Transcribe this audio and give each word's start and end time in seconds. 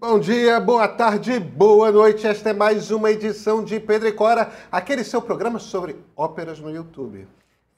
Bom 0.00 0.18
dia, 0.18 0.58
boa 0.58 0.88
tarde, 0.88 1.38
boa 1.38 1.92
noite. 1.92 2.26
Esta 2.26 2.48
é 2.48 2.52
mais 2.54 2.90
uma 2.90 3.10
edição 3.10 3.62
de 3.62 3.78
Pedro 3.78 4.08
e 4.08 4.12
Cora, 4.12 4.50
aquele 4.72 5.04
seu 5.04 5.20
programa 5.20 5.58
sobre 5.58 5.94
óperas 6.16 6.58
no 6.58 6.70
YouTube. 6.70 7.28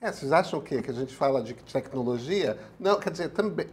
É, 0.01 0.13
vocês 0.13 0.31
acham 0.31 0.61
o 0.61 0.63
quê? 0.63 0.81
Que 0.81 0.93
a 0.93 0.95
gente 0.95 1.13
fala 1.17 1.43
de 1.43 1.53
tecnologia? 1.55 2.57
Não, 2.79 3.01
quer 3.01 3.11
dizer, 3.11 3.31
também. 3.31 3.67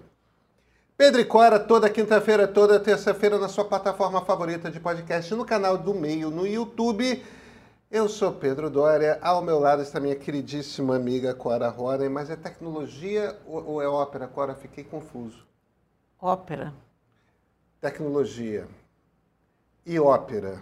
Pedro 0.97 1.21
e 1.21 1.25
Cora, 1.25 1.59
toda 1.59 1.91
quinta-feira, 1.91 2.47
toda 2.47 2.79
terça-feira, 2.79 3.37
na 3.37 3.47
sua 3.47 3.65
plataforma 3.65 4.25
favorita 4.25 4.71
de 4.71 4.79
podcast, 4.79 5.31
no 5.35 5.45
canal 5.45 5.77
do 5.77 5.93
Meio, 5.93 6.31
no 6.31 6.47
YouTube. 6.47 7.23
Eu 7.91 8.09
sou 8.09 8.31
Pedro 8.31 8.67
Dória, 8.67 9.19
ao 9.21 9.43
meu 9.43 9.59
lado 9.59 9.83
está 9.83 9.99
minha 9.99 10.15
queridíssima 10.15 10.95
amiga 10.95 11.35
Cora 11.35 11.69
Ronen, 11.69 12.09
mas 12.09 12.31
é 12.31 12.35
tecnologia 12.35 13.37
ou 13.45 13.79
é 13.79 13.87
ópera, 13.87 14.27
Cora? 14.27 14.55
Fiquei 14.55 14.83
confuso. 14.83 15.45
Ópera 16.19 16.73
tecnologia 17.81 18.67
e 19.85 19.99
ópera 19.99 20.61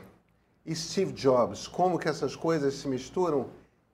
e 0.66 0.76
Steve 0.76 1.14
Jobs, 1.14 1.68
como 1.68 1.98
que 1.98 2.08
essas 2.08 2.36
coisas 2.36 2.76
se 2.76 2.88
misturam? 2.88 3.50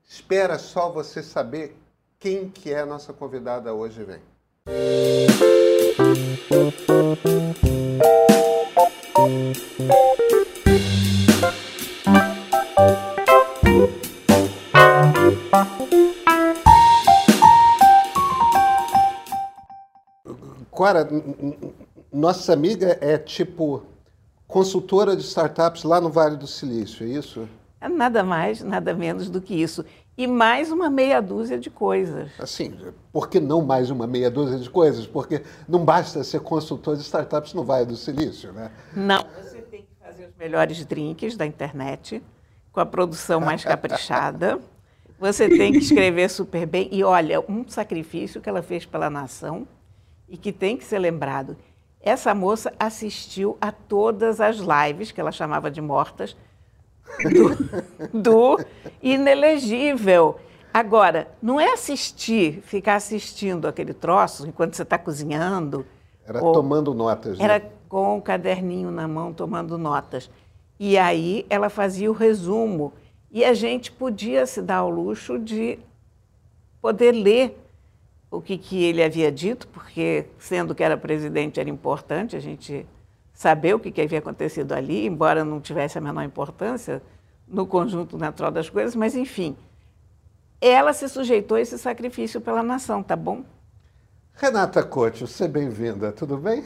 Espera 0.06 0.58
só 0.58 0.90
você 0.90 1.22
saber 1.22 1.76
quem 2.18 2.50
que 2.50 2.72
é 2.72 2.80
a 2.80 2.86
nossa 2.86 3.12
convidada 3.12 3.72
hoje 3.72 4.04
vem. 4.04 4.20
Cora, 20.70 21.08
nossa 22.14 22.52
amiga 22.52 22.96
é 23.00 23.18
tipo 23.18 23.82
consultora 24.46 25.16
de 25.16 25.22
startups 25.22 25.82
lá 25.82 26.00
no 26.00 26.08
Vale 26.08 26.36
do 26.36 26.46
Silício, 26.46 27.04
é 27.04 27.10
isso? 27.10 27.48
É 27.80 27.88
nada 27.88 28.22
mais, 28.22 28.62
nada 28.62 28.94
menos 28.94 29.28
do 29.28 29.40
que 29.40 29.52
isso. 29.52 29.84
E 30.16 30.28
mais 30.28 30.70
uma 30.70 30.88
meia 30.88 31.20
dúzia 31.20 31.58
de 31.58 31.68
coisas. 31.68 32.30
Assim, 32.38 32.72
por 33.12 33.28
que 33.28 33.40
não 33.40 33.62
mais 33.62 33.90
uma 33.90 34.06
meia 34.06 34.30
dúzia 34.30 34.60
de 34.60 34.70
coisas? 34.70 35.08
Porque 35.08 35.42
não 35.68 35.84
basta 35.84 36.22
ser 36.22 36.38
consultor 36.38 36.96
de 36.96 37.02
startups 37.02 37.52
no 37.52 37.64
Vale 37.64 37.86
do 37.86 37.96
Silício, 37.96 38.52
né? 38.52 38.70
Não, 38.94 39.26
você 39.42 39.60
tem 39.62 39.82
que 39.82 39.96
fazer 40.00 40.26
os 40.26 40.36
melhores 40.36 40.86
drinks 40.86 41.36
da 41.36 41.44
internet, 41.44 42.22
com 42.70 42.78
a 42.78 42.86
produção 42.86 43.40
mais 43.40 43.64
caprichada. 43.64 44.60
Você 45.18 45.48
tem 45.48 45.72
que 45.72 45.78
escrever 45.78 46.30
super 46.30 46.64
bem. 46.64 46.88
E 46.92 47.02
olha, 47.02 47.40
um 47.40 47.66
sacrifício 47.66 48.40
que 48.40 48.48
ela 48.48 48.62
fez 48.62 48.86
pela 48.86 49.10
nação 49.10 49.66
e 50.28 50.36
que 50.36 50.52
tem 50.52 50.76
que 50.76 50.84
ser 50.84 51.00
lembrado 51.00 51.56
essa 52.04 52.34
moça 52.34 52.72
assistiu 52.78 53.56
a 53.60 53.72
todas 53.72 54.40
as 54.40 54.58
lives, 54.58 55.10
que 55.10 55.20
ela 55.20 55.32
chamava 55.32 55.70
de 55.70 55.80
mortas, 55.80 56.36
do, 58.12 58.12
do 58.20 58.64
inelegível. 59.02 60.36
Agora, 60.72 61.28
não 61.40 61.58
é 61.58 61.72
assistir, 61.72 62.60
ficar 62.62 62.96
assistindo 62.96 63.66
aquele 63.66 63.94
troço 63.94 64.46
enquanto 64.46 64.74
você 64.74 64.82
está 64.82 64.98
cozinhando. 64.98 65.86
Era 66.26 66.44
ou, 66.44 66.52
tomando 66.52 66.92
notas. 66.92 67.40
Era 67.40 67.58
né? 67.58 67.70
com 67.88 68.14
o 68.14 68.16
um 68.16 68.20
caderninho 68.20 68.90
na 68.90 69.08
mão, 69.08 69.32
tomando 69.32 69.78
notas. 69.78 70.30
E 70.78 70.98
aí 70.98 71.46
ela 71.48 71.70
fazia 71.70 72.10
o 72.10 72.14
resumo. 72.14 72.92
E 73.30 73.44
a 73.44 73.54
gente 73.54 73.90
podia 73.90 74.46
se 74.46 74.60
dar 74.60 74.78
ao 74.78 74.90
luxo 74.90 75.38
de 75.38 75.78
poder 76.82 77.12
ler 77.12 77.63
o 78.36 78.42
que, 78.42 78.58
que 78.58 78.82
ele 78.82 79.02
havia 79.02 79.30
dito, 79.30 79.68
porque, 79.68 80.26
sendo 80.38 80.74
que 80.74 80.82
era 80.82 80.96
presidente, 80.96 81.60
era 81.60 81.70
importante 81.70 82.34
a 82.34 82.40
gente 82.40 82.86
saber 83.32 83.74
o 83.74 83.80
que, 83.80 83.90
que 83.90 84.00
havia 84.00 84.18
acontecido 84.18 84.72
ali, 84.72 85.06
embora 85.06 85.44
não 85.44 85.60
tivesse 85.60 85.98
a 85.98 86.00
menor 86.00 86.24
importância 86.24 87.02
no 87.46 87.66
conjunto 87.66 88.18
natural 88.18 88.50
das 88.50 88.68
coisas, 88.68 88.96
mas, 88.96 89.14
enfim, 89.14 89.56
ela 90.60 90.92
se 90.92 91.08
sujeitou 91.08 91.56
a 91.56 91.60
esse 91.60 91.78
sacrifício 91.78 92.40
pela 92.40 92.62
nação, 92.62 93.02
tá 93.02 93.14
bom? 93.14 93.44
Renata 94.34 94.82
Couto, 94.82 95.26
seja 95.26 95.48
bem-vinda, 95.48 96.10
tudo 96.10 96.36
bem? 96.36 96.64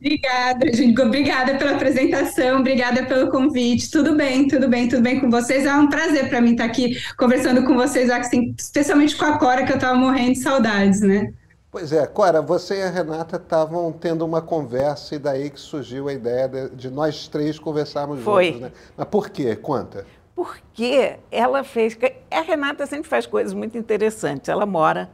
Obrigada, 0.00 0.72
gente. 0.72 0.98
Obrigada 0.98 1.58
pela 1.58 1.72
apresentação, 1.72 2.60
obrigada 2.60 3.04
pelo 3.04 3.30
convite. 3.30 3.90
Tudo 3.90 4.16
bem, 4.16 4.48
tudo 4.48 4.66
bem, 4.66 4.88
tudo 4.88 5.02
bem 5.02 5.20
com 5.20 5.30
vocês. 5.30 5.66
É 5.66 5.74
um 5.74 5.90
prazer 5.90 6.30
para 6.30 6.40
mim 6.40 6.52
estar 6.52 6.64
aqui 6.64 6.96
conversando 7.18 7.64
com 7.66 7.76
vocês, 7.76 8.08
assim, 8.08 8.54
especialmente 8.58 9.14
com 9.14 9.26
a 9.26 9.38
Cora, 9.38 9.64
que 9.64 9.72
eu 9.72 9.76
estava 9.76 9.94
morrendo 9.94 10.32
de 10.32 10.38
saudades, 10.38 11.02
né? 11.02 11.34
Pois 11.70 11.92
é, 11.92 12.06
Cora, 12.06 12.40
você 12.40 12.78
e 12.78 12.82
a 12.82 12.90
Renata 12.90 13.36
estavam 13.36 13.92
tendo 13.92 14.24
uma 14.24 14.40
conversa 14.40 15.14
e 15.14 15.18
daí 15.18 15.50
que 15.50 15.60
surgiu 15.60 16.08
a 16.08 16.14
ideia 16.14 16.48
de, 16.48 16.70
de 16.70 16.90
nós 16.90 17.28
três 17.28 17.58
conversarmos 17.58 18.20
Foi. 18.22 18.46
juntos, 18.46 18.60
né? 18.62 18.72
Mas 18.96 19.06
por 19.06 19.28
quê? 19.28 19.54
Conta. 19.54 20.06
Porque 20.34 21.18
ela 21.30 21.62
fez. 21.62 21.96
A 22.30 22.40
Renata 22.40 22.86
sempre 22.86 23.08
faz 23.08 23.26
coisas 23.26 23.52
muito 23.52 23.76
interessantes. 23.76 24.48
Ela 24.48 24.64
mora 24.64 25.10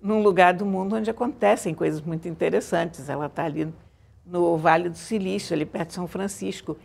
num 0.00 0.22
lugar 0.22 0.54
do 0.54 0.64
mundo 0.64 0.94
onde 0.94 1.10
acontecem 1.10 1.74
coisas 1.74 2.00
muito 2.00 2.28
interessantes. 2.28 3.08
Ela 3.08 3.26
está 3.26 3.44
ali 3.44 3.68
no 4.30 4.56
Vale 4.56 4.88
do 4.88 4.96
Silício, 4.96 5.54
ali 5.54 5.66
perto 5.66 5.88
de 5.88 5.94
São 5.94 6.06
Francisco. 6.06 6.78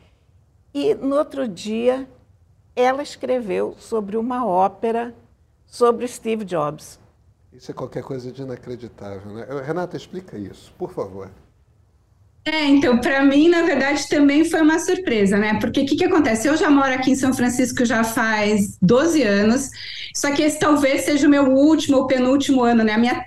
E 0.74 0.96
no 0.96 1.16
outro 1.16 1.48
dia, 1.48 2.08
ela 2.76 3.04
escreveu 3.04 3.76
sobre 3.80 4.18
uma 4.18 4.46
ópera 4.46 5.14
sobre 5.66 6.08
Steve 6.08 6.44
Jobs. 6.44 7.00
Isso 7.54 7.72
é 7.72 7.74
qualquer 7.74 8.04
coisa 8.04 8.32
de 8.32 8.42
inacreditável, 8.42 9.32
né? 9.32 9.46
Renata, 9.66 9.96
explica 9.96 10.38
isso, 10.38 10.74
por 10.78 10.92
favor. 10.92 11.30
É, 12.44 12.66
então, 12.66 13.00
para 13.00 13.24
mim, 13.24 13.48
na 13.50 13.64
verdade, 13.64 14.08
também 14.08 14.44
foi 14.46 14.62
uma 14.62 14.78
surpresa, 14.78 15.38
né? 15.38 15.60
Porque 15.60 15.82
o 15.82 15.86
que, 15.86 15.96
que 15.96 16.06
acontece? 16.06 16.48
Eu 16.48 16.58
já 16.58 16.70
moro 16.70 16.94
aqui 16.94 17.12
em 17.12 17.16
São 17.16 17.34
Francisco 17.34 17.84
já 17.86 18.04
faz 18.04 18.78
12 18.82 19.24
anos, 19.24 19.70
só 20.14 20.32
que 20.32 20.44
esse 20.44 20.60
talvez 20.60 21.06
seja 21.06 21.26
o 21.26 21.30
meu 21.30 21.46
último 21.52 21.98
ou 21.98 22.08
penúltimo 22.08 22.64
ano, 22.64 22.84
né? 22.84 22.94
A 22.94 22.98
minha, 22.98 23.26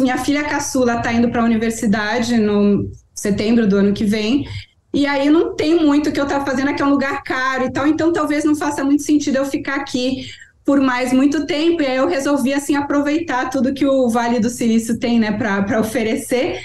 minha 0.00 0.18
filha 0.18 0.44
caçula 0.44 0.96
está 0.96 1.12
indo 1.12 1.30
para 1.30 1.40
a 1.40 1.44
universidade 1.44 2.36
no 2.36 2.90
setembro 3.18 3.66
do 3.66 3.76
ano 3.76 3.92
que 3.92 4.04
vem. 4.04 4.46
E 4.92 5.06
aí 5.06 5.28
não 5.28 5.54
tem 5.54 5.74
muito 5.84 6.08
o 6.08 6.12
que 6.12 6.20
eu 6.20 6.24
estar 6.24 6.44
fazendo 6.44 6.70
aqui, 6.70 6.82
é 6.82 6.84
um 6.84 6.90
lugar 6.90 7.22
caro 7.22 7.66
e 7.66 7.72
tal, 7.72 7.86
então 7.86 8.12
talvez 8.12 8.44
não 8.44 8.56
faça 8.56 8.82
muito 8.82 9.02
sentido 9.02 9.36
eu 9.36 9.44
ficar 9.44 9.76
aqui 9.76 10.26
por 10.64 10.80
mais 10.80 11.12
muito 11.12 11.46
tempo. 11.46 11.82
E 11.82 11.86
aí 11.86 11.96
eu 11.96 12.08
resolvi 12.08 12.52
assim 12.52 12.74
aproveitar 12.74 13.50
tudo 13.50 13.74
que 13.74 13.86
o 13.86 14.08
Vale 14.08 14.40
do 14.40 14.50
Silício 14.50 14.98
tem, 14.98 15.18
né, 15.18 15.32
para 15.32 15.80
oferecer. 15.80 16.60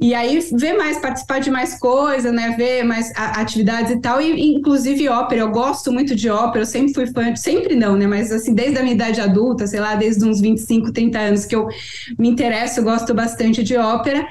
E 0.00 0.12
aí 0.12 0.40
ver 0.52 0.74
mais, 0.76 0.98
participar 0.98 1.38
de 1.38 1.50
mais 1.50 1.78
coisas, 1.78 2.32
né, 2.32 2.54
ver 2.56 2.84
mais 2.84 3.12
atividades 3.16 3.92
e 3.92 4.00
tal, 4.00 4.20
e 4.20 4.54
inclusive 4.54 5.08
ópera. 5.08 5.42
Eu 5.42 5.50
gosto 5.50 5.92
muito 5.92 6.14
de 6.14 6.28
ópera, 6.28 6.62
eu 6.62 6.66
sempre 6.66 6.92
fui 6.92 7.06
fã, 7.06 7.34
sempre 7.36 7.76
não, 7.76 7.96
né, 7.96 8.06
mas 8.06 8.32
assim, 8.32 8.54
desde 8.54 8.78
a 8.78 8.82
minha 8.82 8.94
idade 8.94 9.20
adulta, 9.20 9.66
sei 9.66 9.80
lá, 9.80 9.94
desde 9.94 10.24
uns 10.24 10.40
25, 10.40 10.92
30 10.92 11.18
anos 11.18 11.44
que 11.44 11.54
eu 11.54 11.68
me 12.18 12.28
interesso, 12.28 12.80
eu 12.80 12.84
gosto 12.84 13.14
bastante 13.14 13.62
de 13.62 13.76
ópera. 13.76 14.26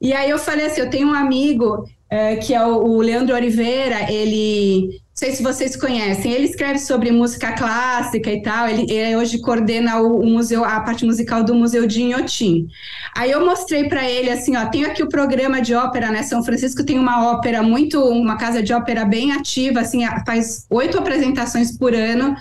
E 0.00 0.12
aí 0.12 0.30
eu 0.30 0.38
falei 0.38 0.66
assim, 0.66 0.80
eu 0.80 0.90
tenho 0.90 1.08
um 1.08 1.14
amigo 1.14 1.84
é, 2.10 2.36
que 2.36 2.54
é 2.54 2.64
o, 2.64 2.76
o, 2.76 3.00
Leandro 3.00 3.34
Oliveira, 3.34 4.10
ele, 4.10 4.86
não 4.86 4.98
sei 5.12 5.32
se 5.32 5.42
vocês 5.42 5.76
conhecem, 5.76 6.32
ele 6.32 6.46
escreve 6.46 6.78
sobre 6.78 7.10
música 7.10 7.52
clássica 7.52 8.32
e 8.32 8.40
tal, 8.40 8.66
ele, 8.66 8.90
ele 8.90 9.14
hoje 9.14 9.38
coordena 9.40 10.00
o, 10.00 10.20
o, 10.20 10.26
museu, 10.26 10.64
a 10.64 10.80
parte 10.80 11.04
musical 11.04 11.44
do 11.44 11.54
Museu 11.54 11.86
de 11.86 12.02
Inhotim. 12.02 12.66
Aí 13.14 13.30
eu 13.30 13.44
mostrei 13.44 13.88
para 13.88 14.08
ele 14.08 14.30
assim, 14.30 14.56
ó, 14.56 14.66
tenho 14.66 14.86
aqui 14.86 15.02
o 15.02 15.08
programa 15.08 15.60
de 15.60 15.74
ópera, 15.74 16.10
né, 16.10 16.22
São 16.22 16.42
Francisco 16.42 16.82
tem 16.82 16.98
uma 16.98 17.30
ópera 17.30 17.62
muito, 17.62 18.02
uma 18.02 18.38
casa 18.38 18.62
de 18.62 18.72
ópera 18.72 19.04
bem 19.04 19.32
ativa, 19.32 19.80
assim, 19.80 20.00
faz 20.24 20.64
oito 20.70 20.96
apresentações 20.96 21.76
por 21.76 21.94
ano. 21.94 22.34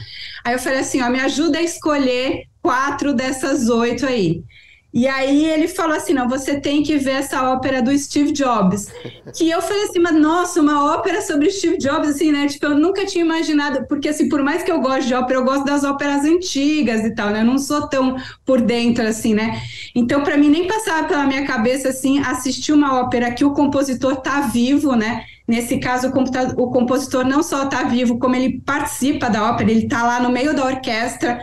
Aí 0.45 0.53
eu 0.53 0.59
falei 0.59 0.79
assim, 0.79 1.01
ó, 1.01 1.09
me 1.09 1.19
ajuda 1.19 1.57
a 1.57 1.63
escolher 1.63 2.43
quatro 2.61 3.13
dessas 3.13 3.67
oito 3.67 4.05
aí. 4.05 4.43
E 4.93 5.05
aí 5.05 5.45
ele 5.45 5.67
falou 5.67 5.95
assim: 5.95 6.13
não, 6.13 6.27
você 6.27 6.59
tem 6.59 6.81
que 6.81 6.97
ver 6.97 7.11
essa 7.11 7.51
ópera 7.51 7.81
do 7.81 7.95
Steve 7.97 8.31
Jobs. 8.31 8.87
Que 9.35 9.49
eu 9.49 9.61
falei 9.61 9.83
assim, 9.83 9.99
mas 9.99 10.15
nossa, 10.15 10.61
uma 10.61 10.95
ópera 10.95 11.21
sobre 11.21 11.51
Steve 11.51 11.77
Jobs, 11.77 12.09
assim, 12.09 12.31
né? 12.31 12.47
Tipo, 12.47 12.67
eu 12.67 12.75
nunca 12.75 13.05
tinha 13.05 13.23
imaginado, 13.23 13.85
porque 13.87 14.09
assim, 14.09 14.29
por 14.29 14.41
mais 14.41 14.63
que 14.63 14.71
eu 14.71 14.79
goste 14.79 15.07
de 15.07 15.13
ópera, 15.13 15.39
eu 15.39 15.43
gosto 15.45 15.65
das 15.65 15.83
óperas 15.83 16.23
antigas 16.23 17.03
e 17.03 17.13
tal, 17.13 17.29
né? 17.29 17.41
Eu 17.41 17.45
não 17.45 17.57
sou 17.57 17.87
tão 17.87 18.15
por 18.45 18.61
dentro 18.61 19.05
assim, 19.05 19.33
né? 19.33 19.61
Então, 19.93 20.23
para 20.23 20.37
mim, 20.37 20.49
nem 20.49 20.67
passava 20.67 21.07
pela 21.07 21.25
minha 21.25 21.45
cabeça 21.45 21.89
assim, 21.89 22.19
assistir 22.19 22.71
uma 22.71 22.99
ópera 23.01 23.31
que 23.31 23.43
o 23.43 23.53
compositor 23.53 24.15
tá 24.17 24.41
vivo, 24.41 24.95
né? 24.95 25.25
Nesse 25.47 25.79
caso, 25.79 26.09
o, 26.09 26.63
o 26.63 26.71
compositor 26.71 27.23
não 27.23 27.41
só 27.41 27.63
está 27.63 27.83
vivo, 27.83 28.19
como 28.19 28.35
ele 28.35 28.59
participa 28.65 29.29
da 29.29 29.49
ópera, 29.49 29.71
ele 29.71 29.85
está 29.85 30.03
lá 30.03 30.19
no 30.19 30.29
meio 30.29 30.53
da 30.53 30.65
orquestra, 30.65 31.39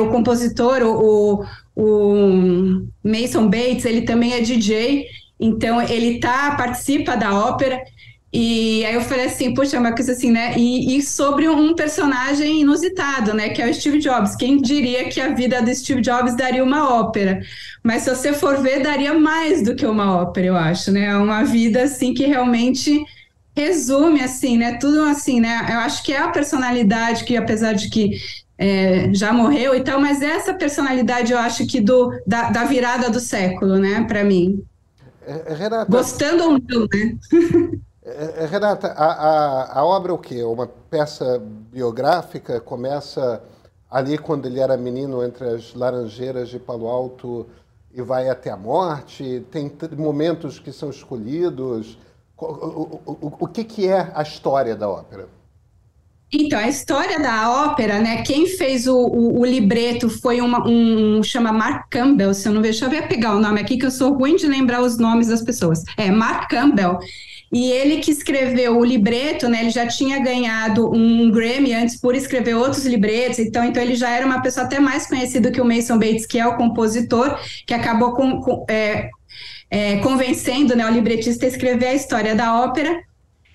o 0.00 0.08
compositor, 0.10 0.82
o, 0.82 1.44
o 1.74 2.86
Mason 3.02 3.48
Bates, 3.48 3.84
ele 3.84 4.02
também 4.02 4.34
é 4.34 4.40
DJ, 4.40 5.06
então 5.40 5.82
ele 5.82 6.20
tá, 6.20 6.54
participa 6.56 7.16
da 7.16 7.34
ópera. 7.34 7.82
E 8.30 8.84
aí 8.84 8.94
eu 8.94 9.00
falei 9.00 9.24
assim, 9.24 9.54
puxa, 9.54 9.78
uma 9.78 9.92
coisa 9.92 10.12
assim, 10.12 10.30
né? 10.30 10.54
E, 10.56 10.96
e, 10.96 11.02
sobre 11.02 11.48
um 11.48 11.74
personagem 11.74 12.60
inusitado, 12.60 13.32
né? 13.32 13.48
Que 13.48 13.62
é 13.62 13.70
o 13.70 13.74
Steve 13.74 13.98
Jobs. 13.98 14.36
Quem 14.36 14.60
diria 14.60 15.08
que 15.08 15.18
a 15.18 15.28
vida 15.28 15.62
do 15.62 15.74
Steve 15.74 16.02
Jobs 16.02 16.36
daria 16.36 16.62
uma 16.62 16.92
ópera? 17.00 17.40
Mas 17.82 18.02
se 18.02 18.10
você 18.10 18.34
for 18.34 18.60
ver, 18.60 18.82
daria 18.82 19.14
mais 19.14 19.62
do 19.62 19.74
que 19.74 19.86
uma 19.86 20.20
ópera, 20.20 20.46
eu 20.46 20.56
acho, 20.56 20.92
né? 20.92 21.06
É 21.06 21.16
uma 21.16 21.42
vida 21.42 21.82
assim 21.84 22.12
que 22.12 22.26
realmente 22.26 23.02
resume 23.58 24.20
assim, 24.20 24.56
né? 24.56 24.78
Tudo 24.78 25.02
assim, 25.02 25.40
né? 25.40 25.66
Eu 25.68 25.78
acho 25.80 26.02
que 26.04 26.12
é 26.12 26.20
a 26.20 26.28
personalidade 26.28 27.24
que, 27.24 27.36
apesar 27.36 27.72
de 27.72 27.90
que 27.90 28.20
é, 28.56 29.12
já 29.12 29.32
morreu 29.32 29.74
e 29.74 29.82
tal, 29.82 30.00
mas 30.00 30.22
essa 30.22 30.54
personalidade 30.54 31.32
eu 31.32 31.38
acho 31.38 31.66
que 31.66 31.80
do, 31.80 32.12
da, 32.26 32.50
da 32.50 32.64
virada 32.64 33.10
do 33.10 33.20
século, 33.20 33.76
né, 33.76 34.04
para 34.06 34.22
mim. 34.24 34.64
É, 35.26 35.52
é, 35.52 35.54
Renata, 35.54 35.90
Gostando 35.90 36.44
ou 36.44 36.50
não, 36.52 36.86
né? 36.92 37.18
É, 38.10 38.46
Renata, 38.46 38.88
a, 38.96 39.04
a, 39.04 39.80
a 39.80 39.84
obra 39.84 40.12
é 40.12 40.14
o 40.14 40.18
quê? 40.18 40.42
Uma 40.42 40.66
peça 40.66 41.42
biográfica? 41.70 42.58
Começa 42.58 43.42
ali 43.90 44.16
quando 44.16 44.46
ele 44.46 44.60
era 44.60 44.78
menino 44.78 45.22
entre 45.22 45.46
as 45.46 45.74
laranjeiras 45.74 46.48
de 46.48 46.58
Palo 46.58 46.86
Alto 46.86 47.46
e 47.92 48.00
vai 48.00 48.30
até 48.30 48.50
a 48.50 48.56
morte? 48.56 49.44
Tem 49.50 49.70
momentos 49.94 50.58
que 50.58 50.72
são 50.72 50.88
escolhidos? 50.88 51.98
O, 52.38 53.00
o, 53.04 53.36
o, 53.40 53.48
que, 53.48 53.64
que 53.64 53.88
é 53.88 54.12
a 54.14 54.22
história 54.22 54.76
da 54.76 54.88
ópera? 54.88 55.28
Então, 56.30 56.58
a 56.58 56.68
história 56.68 57.18
da 57.18 57.50
ópera, 57.50 58.00
né? 58.00 58.22
Quem 58.22 58.46
fez 58.46 58.86
o, 58.86 58.94
o, 58.94 59.40
o 59.40 59.44
libreto 59.44 60.10
foi 60.10 60.40
uma, 60.40 60.68
um, 60.68 61.22
chama 61.22 61.50
Mark 61.50 61.86
Campbell, 61.90 62.34
se 62.34 62.46
eu 62.46 62.52
não 62.52 62.60
vejo, 62.60 62.86
deixa 62.86 63.04
eu 63.04 63.08
pegar 63.08 63.34
o 63.34 63.40
nome 63.40 63.60
aqui, 63.60 63.78
que 63.78 63.86
eu 63.86 63.90
sou 63.90 64.12
ruim 64.12 64.36
de 64.36 64.46
lembrar 64.46 64.82
os 64.82 64.98
nomes 64.98 65.28
das 65.28 65.42
pessoas. 65.42 65.82
É, 65.96 66.10
Mark 66.10 66.48
Campbell. 66.50 66.98
E 67.50 67.72
ele 67.72 67.96
que 67.96 68.10
escreveu 68.10 68.76
o 68.76 68.84
libreto, 68.84 69.48
né? 69.48 69.62
Ele 69.62 69.70
já 69.70 69.86
tinha 69.86 70.20
ganhado 70.20 70.94
um 70.94 71.30
Grammy 71.30 71.72
antes 71.72 71.98
por 71.98 72.14
escrever 72.14 72.54
outros 72.54 72.84
libretos, 72.84 73.38
então, 73.38 73.64
então 73.64 73.82
ele 73.82 73.94
já 73.94 74.10
era 74.10 74.26
uma 74.26 74.42
pessoa 74.42 74.66
até 74.66 74.78
mais 74.78 75.06
conhecida 75.06 75.50
que 75.50 75.60
o 75.60 75.64
Mason 75.64 75.98
Bates, 75.98 76.26
que 76.26 76.38
é 76.38 76.46
o 76.46 76.56
compositor, 76.56 77.38
que 77.66 77.72
acabou 77.72 78.12
com, 78.12 78.40
com 78.42 78.66
é, 78.68 79.08
é, 79.70 79.98
convencendo 79.98 80.74
né, 80.74 80.86
o 80.86 80.90
libretista 80.90 81.44
a 81.44 81.48
escrever 81.48 81.86
a 81.86 81.94
história 81.94 82.34
da 82.34 82.60
ópera. 82.60 83.02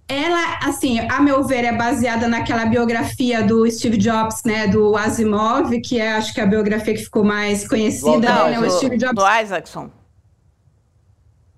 Ela, 0.07 0.59
assim, 0.63 0.99
a 0.99 1.21
meu 1.21 1.43
ver, 1.43 1.63
é 1.63 1.71
baseada 1.71 2.27
naquela 2.27 2.65
biografia 2.65 3.41
do 3.41 3.69
Steve 3.71 3.97
Jobs, 3.97 4.43
né, 4.43 4.67
do 4.67 4.95
Asimov, 4.97 5.79
que 5.81 5.99
é, 5.99 6.13
acho 6.13 6.33
que 6.33 6.41
é 6.41 6.43
a 6.43 6.47
biografia 6.47 6.93
que 6.93 7.03
ficou 7.03 7.23
mais 7.23 7.67
conhecida, 7.67 8.29
Não, 8.29 8.49
né, 8.49 8.59
o 8.59 8.69
Steve 8.69 8.97
Jobs. 8.97 9.15
Do 9.15 9.41
Isaacson. 9.41 9.89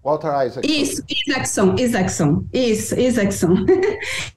Walter 0.04 0.28
Isaacson. 0.46 0.62
Isso, 0.64 1.04
Isaacson, 1.10 1.76
Isaacson, 1.80 2.46
isso, 2.54 3.00
Isaacson. 3.00 3.66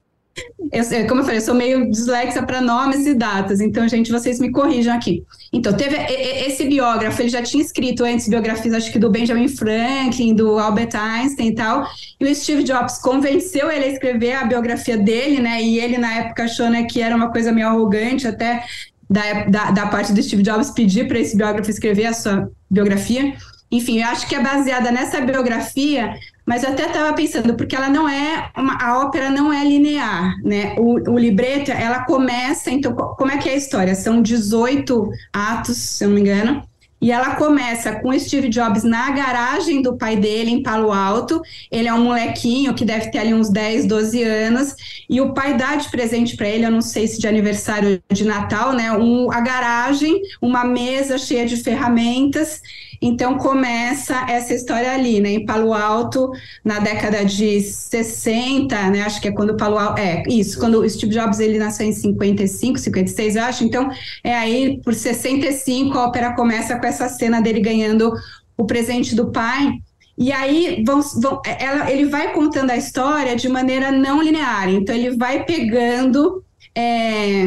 Eu, 0.71 1.07
como 1.07 1.21
eu 1.21 1.25
falei, 1.25 1.39
eu 1.39 1.45
sou 1.45 1.55
meio 1.55 1.91
dislexa 1.91 2.43
para 2.43 2.61
nomes 2.61 3.07
e 3.07 3.15
datas, 3.15 3.61
então, 3.61 3.89
gente, 3.89 4.13
vocês 4.13 4.39
me 4.39 4.51
corrijam 4.51 4.95
aqui. 4.95 5.25
Então, 5.53 5.73
teve 5.73 5.97
esse 5.97 6.67
biógrafo, 6.67 7.23
ele 7.23 7.31
já 7.31 7.43
tinha 7.43 7.63
escrito 7.63 8.05
antes 8.05 8.29
biografias, 8.29 8.75
acho 8.75 8.93
que 8.93 8.99
do 8.99 9.11
Benjamin 9.11 9.49
Franklin, 9.49 10.35
do 10.35 10.59
Albert 10.59 10.95
Einstein 10.95 11.49
e 11.49 11.55
tal, 11.55 11.87
e 12.21 12.25
o 12.25 12.35
Steve 12.35 12.65
Jobs 12.65 12.99
convenceu 12.99 13.71
ele 13.71 13.87
a 13.87 13.89
escrever 13.89 14.35
a 14.35 14.45
biografia 14.45 14.97
dele, 14.97 15.41
né, 15.41 15.63
e 15.63 15.81
ele 15.81 15.97
na 15.97 16.13
época 16.15 16.45
achou, 16.45 16.69
né, 16.69 16.85
que 16.85 17.01
era 17.01 17.17
uma 17.17 17.31
coisa 17.31 17.51
meio 17.51 17.69
arrogante 17.69 18.27
até 18.27 18.63
da, 19.09 19.45
da, 19.45 19.71
da 19.71 19.87
parte 19.87 20.13
do 20.13 20.23
Steve 20.23 20.43
Jobs 20.43 20.71
pedir 20.71 21.09
para 21.09 21.19
esse 21.19 21.37
biógrafo 21.37 21.71
escrever 21.71 22.07
a 22.07 22.13
sua 22.13 22.51
biografia. 22.71 23.35
Enfim, 23.71 24.01
eu 24.01 24.09
acho 24.09 24.27
que 24.29 24.35
é 24.35 24.43
baseada 24.43 24.91
nessa 24.91 25.21
biografia 25.21 26.15
mas 26.49 26.63
eu 26.63 26.71
até 26.71 26.87
estava 26.87 27.13
pensando, 27.13 27.55
porque 27.55 27.77
ela 27.77 27.91
não 27.91 28.09
é, 28.09 28.51
uma, 28.57 28.79
a 28.83 29.01
ópera 29.01 29.29
não 29.29 29.53
é 29.53 29.63
linear, 29.63 30.35
né? 30.43 30.75
O, 30.79 30.95
o, 31.11 31.19
libreto, 31.19 31.71
ela 31.71 32.05
começa, 32.05 32.71
então, 32.71 32.95
como 32.95 33.31
é 33.31 33.37
que 33.37 33.51
é 33.51 33.53
a 33.53 33.57
história? 33.57 33.95
São 33.95 34.23
18 34.23 35.11
atos, 35.31 35.77
se 35.77 36.05
eu 36.05 36.09
não 36.09 36.15
me 36.15 36.23
engano, 36.23 36.63
e 37.03 37.13
ela 37.13 37.37
começa 37.37 38.01
com 38.01 38.19
Steve 38.19 38.49
Jobs 38.49 38.83
na 38.83 39.11
garagem 39.11 39.83
do 39.83 39.99
pai 39.99 40.17
dele, 40.17 40.51
em 40.51 40.63
Palo 40.63 40.91
Alto. 40.91 41.43
Ele 41.71 41.87
é 41.87 41.93
um 41.93 42.03
molequinho 42.03 42.75
que 42.75 42.85
deve 42.85 43.11
ter 43.11 43.19
ali 43.19 43.35
uns 43.35 43.51
10, 43.51 43.87
12 43.87 44.23
anos. 44.23 44.75
E 45.09 45.21
o 45.21 45.35
pai 45.35 45.55
dá 45.57 45.77
de 45.77 45.89
presente 45.91 46.35
para 46.35 46.49
ele, 46.49 46.65
eu 46.65 46.71
não 46.71 46.81
sei 46.81 47.07
se 47.07 47.21
de 47.21 47.29
aniversário 47.29 48.03
de 48.11 48.25
Natal, 48.25 48.73
né? 48.73 48.91
Um, 48.91 49.31
a 49.31 49.41
garagem, 49.41 50.21
uma 50.41 50.65
mesa 50.65 51.19
cheia 51.19 51.47
de 51.47 51.57
ferramentas. 51.59 52.61
Então 53.01 53.39
começa 53.39 54.27
essa 54.29 54.55
história 54.55 54.93
ali, 54.93 55.21
né? 55.21 55.31
Em 55.31 55.47
Palo 55.47 55.73
Alto, 55.73 56.31
na 56.65 56.79
década 56.81 57.25
de 57.25 57.61
60, 57.61 58.91
né? 58.91 59.03
Acho 59.03 59.21
que 59.21 59.29
é 59.29 59.33
quando 59.33 59.57
Palo 59.57 59.79
Alto. 59.79 60.01
É, 60.01 60.23
isso, 60.29 60.59
quando 60.59 60.81
o 60.81 60.89
Steve 60.89 61.15
Jobs 61.15 61.39
ele 61.39 61.59
nasceu 61.59 61.87
em 61.87 61.93
55, 61.93 62.79
56, 62.79 63.37
eu 63.37 63.43
acho. 63.45 63.65
Então, 63.65 63.89
é 64.25 64.35
aí, 64.35 64.81
por 64.83 64.95
65, 64.95 65.97
a 65.97 66.07
ópera 66.07 66.35
começa 66.35 66.79
com 66.79 66.87
essa 66.87 67.09
cena 67.09 67.41
dele 67.41 67.61
ganhando 67.61 68.13
o 68.57 68.65
presente 68.65 69.15
do 69.15 69.31
pai. 69.31 69.73
E 70.17 70.33
aí 70.33 70.83
vão, 70.85 71.01
vão, 71.01 71.41
ela, 71.45 71.91
ele 71.93 72.07
vai 72.07 72.33
contando 72.33 72.71
a 72.71 72.77
história 72.77 73.37
de 73.37 73.49
maneira 73.49 73.93
não 73.93 74.21
linear. 74.21 74.69
Então 74.69 74.93
ele 74.93 75.17
vai 75.17 75.45
pegando 75.45 76.43
é, 76.75 77.45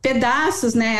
pedaços, 0.00 0.72
né? 0.74 0.98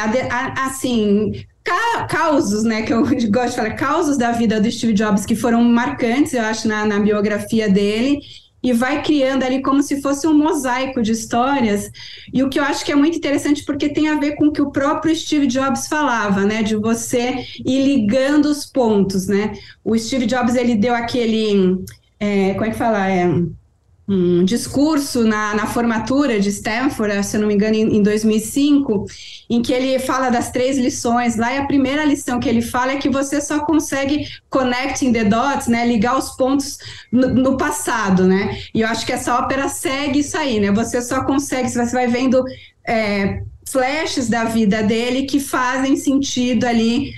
Assim, 0.59 1.47
ca 1.67 2.05
causos, 2.05 2.63
né, 2.63 2.83
que 2.83 2.93
eu 2.93 3.03
gosto 3.31 3.51
de 3.51 3.57
falar, 3.57 3.75
causos 3.75 4.17
da 4.17 4.33
vida 4.33 4.61
do 4.61 4.71
Steve 4.71 4.93
Jobs 4.93 5.27
que 5.27 5.35
foram 5.35 5.63
marcantes, 5.65 6.33
eu 6.33 6.43
acho, 6.43 6.69
na, 6.69 6.87
na 6.87 7.01
biografia 7.01 7.69
dele, 7.69 8.21
e 8.63 8.73
vai 8.73 9.03
criando 9.03 9.45
ali 9.45 9.63
como 9.63 9.83
se 9.83 10.01
fosse 10.01 10.27
um 10.27 10.35
mosaico 10.35 11.01
de 11.01 11.13
histórias. 11.13 11.89
E 12.33 12.43
o 12.43 12.49
que 12.49 12.59
eu 12.59 12.65
acho 12.65 12.85
que 12.85 12.91
é 12.91 12.97
muito 12.97 13.17
interessante 13.17 13.65
porque 13.65 13.89
tem 13.89 14.09
a 14.09 14.19
ver 14.19 14.35
com 14.35 14.47
o 14.47 14.53
que 14.53 14.63
o 14.63 14.73
próprio 14.73 15.15
Steve 15.15 15.47
Jobs 15.47 15.87
falava, 15.87 16.45
né, 16.45 16.63
de 16.63 16.75
você 16.75 17.45
ir 17.65 17.85
ligando 17.85 18.47
os 18.47 18.67
pontos, 18.67 19.29
né? 19.29 19.53
O 19.85 19.97
Steve 19.97 20.27
Jobs 20.27 20.57
ele 20.57 20.75
deu 20.75 20.95
aquele, 20.95 21.85
é, 22.19 22.55
como 22.55 22.65
é 22.65 22.71
que 22.71 22.77
fala, 22.77 23.09
é 23.09 23.29
um 24.09 24.45
discurso 24.45 25.25
na, 25.25 25.55
na, 25.55 25.67
formatura 25.67 26.39
de 26.39 26.49
Stanford, 26.49 27.25
se 27.27 27.37
eu 27.37 27.41
não 27.41 27.49
me 27.49 27.55
engano, 27.55 27.75
em, 27.75 27.97
em 27.97 28.03
2005, 28.03 29.05
em 29.51 29.61
que 29.61 29.73
ele 29.73 29.99
fala 29.99 30.31
das 30.31 30.51
três 30.51 30.79
lições. 30.79 31.37
Lá, 31.37 31.53
e 31.53 31.59
a 31.59 31.67
primeira 31.67 32.05
lição 32.05 32.39
que 32.39 32.49
ele 32.49 32.63
fala 32.63 32.93
é 32.93 32.97
que 32.97 33.09
você 33.09 33.41
só 33.41 33.65
consegue 33.65 34.29
connecting 34.49 35.13
the 35.13 35.25
dots, 35.25 35.67
né, 35.67 35.85
ligar 35.85 36.17
os 36.17 36.31
pontos 36.37 36.79
no, 37.11 37.29
no 37.35 37.57
passado, 37.57 38.27
né? 38.27 38.57
E 38.73 38.83
eu 38.83 38.89
acho 38.89 39.05
que 39.05 39.13
essa 39.13 39.37
ópera 39.37 39.69
segue 39.69 40.21
isso 40.21 40.37
aí, 40.37 40.61
né? 40.61 40.71
Você 40.71 41.03
só 41.03 41.25
consegue, 41.25 41.69
você 41.69 41.85
vai 41.87 42.07
vendo 42.07 42.45
é, 42.87 43.43
flashes 43.69 44.29
da 44.29 44.45
vida 44.45 44.85
dele 44.85 45.25
que 45.25 45.41
fazem 45.41 45.97
sentido 45.97 46.65
ali 46.65 47.13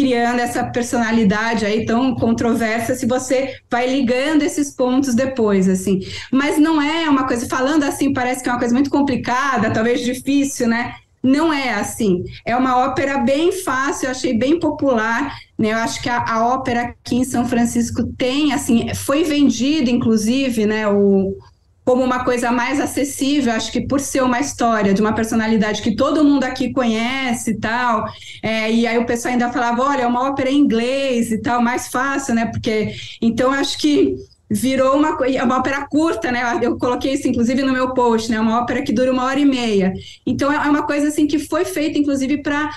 criando 0.00 0.38
essa 0.40 0.64
personalidade 0.64 1.66
aí 1.66 1.84
tão 1.84 2.14
controversa 2.14 2.94
se 2.94 3.04
você 3.04 3.56
vai 3.70 3.86
ligando 3.86 4.40
esses 4.40 4.74
pontos 4.74 5.14
depois, 5.14 5.68
assim. 5.68 6.00
Mas 6.32 6.58
não 6.58 6.80
é 6.80 7.06
uma 7.06 7.26
coisa, 7.26 7.46
falando 7.46 7.84
assim, 7.84 8.10
parece 8.10 8.42
que 8.42 8.48
é 8.48 8.52
uma 8.52 8.58
coisa 8.58 8.72
muito 8.72 8.88
complicada, 8.88 9.70
talvez 9.70 10.00
difícil, 10.00 10.68
né? 10.68 10.94
Não 11.22 11.52
é 11.52 11.74
assim. 11.74 12.24
É 12.46 12.56
uma 12.56 12.78
ópera 12.78 13.18
bem 13.18 13.52
fácil, 13.52 14.06
eu 14.06 14.12
achei 14.12 14.38
bem 14.38 14.58
popular. 14.58 15.36
Né? 15.58 15.70
Eu 15.74 15.76
acho 15.76 16.00
que 16.00 16.08
a, 16.08 16.24
a 16.26 16.48
ópera 16.48 16.80
aqui 16.80 17.16
em 17.16 17.24
São 17.24 17.46
Francisco 17.46 18.02
tem, 18.16 18.54
assim, 18.54 18.94
foi 18.94 19.22
vendida, 19.22 19.90
inclusive, 19.90 20.64
né? 20.64 20.88
O, 20.88 21.36
como 21.84 22.04
uma 22.04 22.24
coisa 22.24 22.52
mais 22.52 22.78
acessível, 22.78 23.52
acho 23.52 23.72
que 23.72 23.80
por 23.80 24.00
ser 24.00 24.22
uma 24.22 24.38
história 24.38 24.94
de 24.94 25.00
uma 25.00 25.12
personalidade 25.12 25.82
que 25.82 25.96
todo 25.96 26.24
mundo 26.24 26.44
aqui 26.44 26.72
conhece 26.72 27.52
e 27.52 27.58
tal, 27.58 28.04
é, 28.42 28.70
e 28.70 28.86
aí 28.86 28.98
o 28.98 29.06
pessoal 29.06 29.32
ainda 29.32 29.50
falava, 29.50 29.82
olha, 29.82 30.02
é 30.02 30.06
uma 30.06 30.28
ópera 30.28 30.50
em 30.50 30.58
inglês 30.58 31.32
e 31.32 31.38
tal, 31.38 31.60
mais 31.62 31.88
fácil, 31.88 32.34
né? 32.34 32.46
Porque 32.46 32.94
então 33.20 33.52
acho 33.52 33.78
que 33.78 34.16
virou 34.50 34.96
uma, 34.96 35.16
uma 35.44 35.58
ópera 35.58 35.86
curta, 35.86 36.32
né? 36.32 36.42
Eu 36.60 36.76
coloquei 36.76 37.12
isso, 37.12 37.28
inclusive, 37.28 37.62
no 37.62 37.72
meu 37.72 37.94
post, 37.94 38.28
né? 38.30 38.40
Uma 38.40 38.60
ópera 38.60 38.82
que 38.82 38.92
dura 38.92 39.12
uma 39.12 39.24
hora 39.24 39.38
e 39.38 39.44
meia. 39.44 39.92
Então, 40.26 40.52
é 40.52 40.68
uma 40.68 40.82
coisa, 40.82 41.06
assim, 41.06 41.26
que 41.26 41.38
foi 41.38 41.64
feita, 41.64 41.98
inclusive, 41.98 42.42
para 42.42 42.68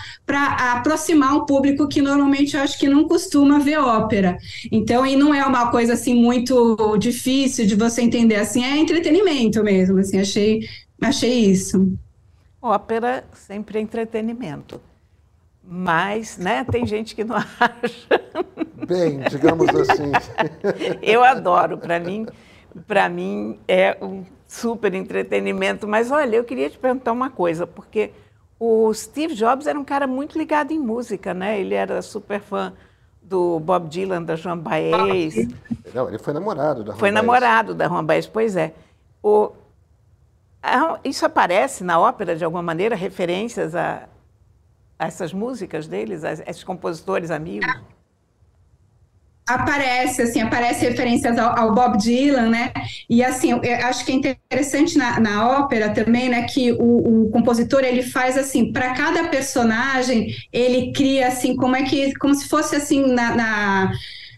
aproximar 0.74 1.36
um 1.36 1.46
público 1.46 1.88
que 1.88 2.02
normalmente 2.02 2.56
eu 2.56 2.62
acho 2.62 2.78
que 2.78 2.88
não 2.88 3.08
costuma 3.08 3.58
ver 3.58 3.78
ópera. 3.80 4.38
Então, 4.72 5.04
e 5.04 5.16
não 5.16 5.34
é 5.34 5.44
uma 5.44 5.72
coisa, 5.72 5.94
assim, 5.94 6.14
muito 6.14 6.96
difícil 6.98 7.66
de 7.66 7.76
você 7.76 8.04
entender, 8.04 8.36
assim, 8.36 8.64
é 8.64 8.78
entretenimento 8.78 9.64
mesmo, 9.64 9.98
assim, 9.98 10.20
achei, 10.20 10.68
achei 11.02 11.46
isso. 11.46 11.92
Ópera 12.62 13.26
sempre 13.34 13.80
é 13.80 13.82
entretenimento. 13.82 14.80
Mas, 15.66 16.38
né, 16.38 16.66
tem 16.70 16.86
gente 16.86 17.16
que 17.16 17.24
não 17.24 17.38
acha. 17.60 18.22
Bem, 18.86 19.20
digamos 19.30 19.68
assim. 19.70 20.12
Eu 21.02 21.24
adoro, 21.24 21.78
para 21.78 22.00
mim, 22.00 22.26
para 22.86 23.08
mim 23.08 23.58
é 23.68 23.98
um 24.02 24.26
super 24.48 24.94
entretenimento. 24.94 25.88
Mas 25.88 26.12
olha, 26.12 26.36
eu 26.36 26.44
queria 26.44 26.70
te 26.70 26.78
perguntar 26.78 27.12
uma 27.14 27.30
coisa, 27.30 27.66
porque 27.66 28.12
o 28.60 28.94
Steve 28.94 29.34
Jobs 29.36 29.68
era 29.68 29.80
um 29.80 29.84
cara 29.86 30.06
muito 30.06 30.38
ligado 30.38 30.72
em 30.72 30.80
música, 30.80 31.34
né? 31.34 31.60
Ele 31.60 31.74
era 31.76 32.02
super 32.02 32.40
fã 32.42 32.74
do 33.22 33.60
Bob 33.60 33.88
Dylan, 33.88 34.22
da 34.22 34.36
Joan 34.36 34.58
Baez. 34.58 35.36
Não, 35.94 36.08
ele 36.10 36.20
foi 36.20 36.34
namorado 36.34 36.84
da 36.84 36.92
Juan 36.92 37.00
Foi 37.00 37.12
Baez. 37.12 37.14
namorado 37.14 37.74
da 37.74 37.88
Joan 37.88 38.04
Baez, 38.04 38.28
pois 38.28 38.56
é. 38.56 38.74
O, 39.24 39.52
isso 41.04 41.26
aparece 41.26 41.84
na 41.84 42.00
ópera, 42.00 42.36
de 42.36 42.44
alguma 42.44 42.62
maneira, 42.62 42.96
referências 42.96 43.74
a, 43.76 44.08
essas 45.08 45.34
músicas 45.34 45.88
deles, 45.88 46.24
esses 46.24 46.64
compositores 46.64 47.32
amigos? 47.32 47.68
aparece, 49.46 50.22
assim, 50.22 50.42
aparece 50.42 50.86
referências 50.86 51.38
ao, 51.38 51.58
ao, 51.58 51.74
Bob 51.74 51.98
Dylan, 51.98 52.50
né? 52.50 52.72
E 53.10 53.24
assim, 53.24 53.52
acho 53.84 54.06
que 54.06 54.12
é 54.12 54.16
interessante 54.16 54.98
na, 54.98 55.20
na 55.20 55.60
ópera 55.60 55.90
também, 55.90 56.30
né, 56.30 56.44
que 56.44 56.72
o, 56.72 57.26
o 57.26 57.30
compositor 57.30 57.84
ele 57.84 58.04
faz 58.04 58.38
assim, 58.38 58.72
para 58.72 58.94
cada 58.94 59.28
personagem 59.28 60.34
ele 60.52 60.94
cria 60.94 61.28
assim, 61.28 61.56
como 61.56 61.76
é 61.76 61.84
que, 61.84 62.14
como 62.16 62.34
se 62.34 62.48
fosse 62.48 62.76
assim 62.76 63.06
na, 63.14 63.36
na 63.36 63.92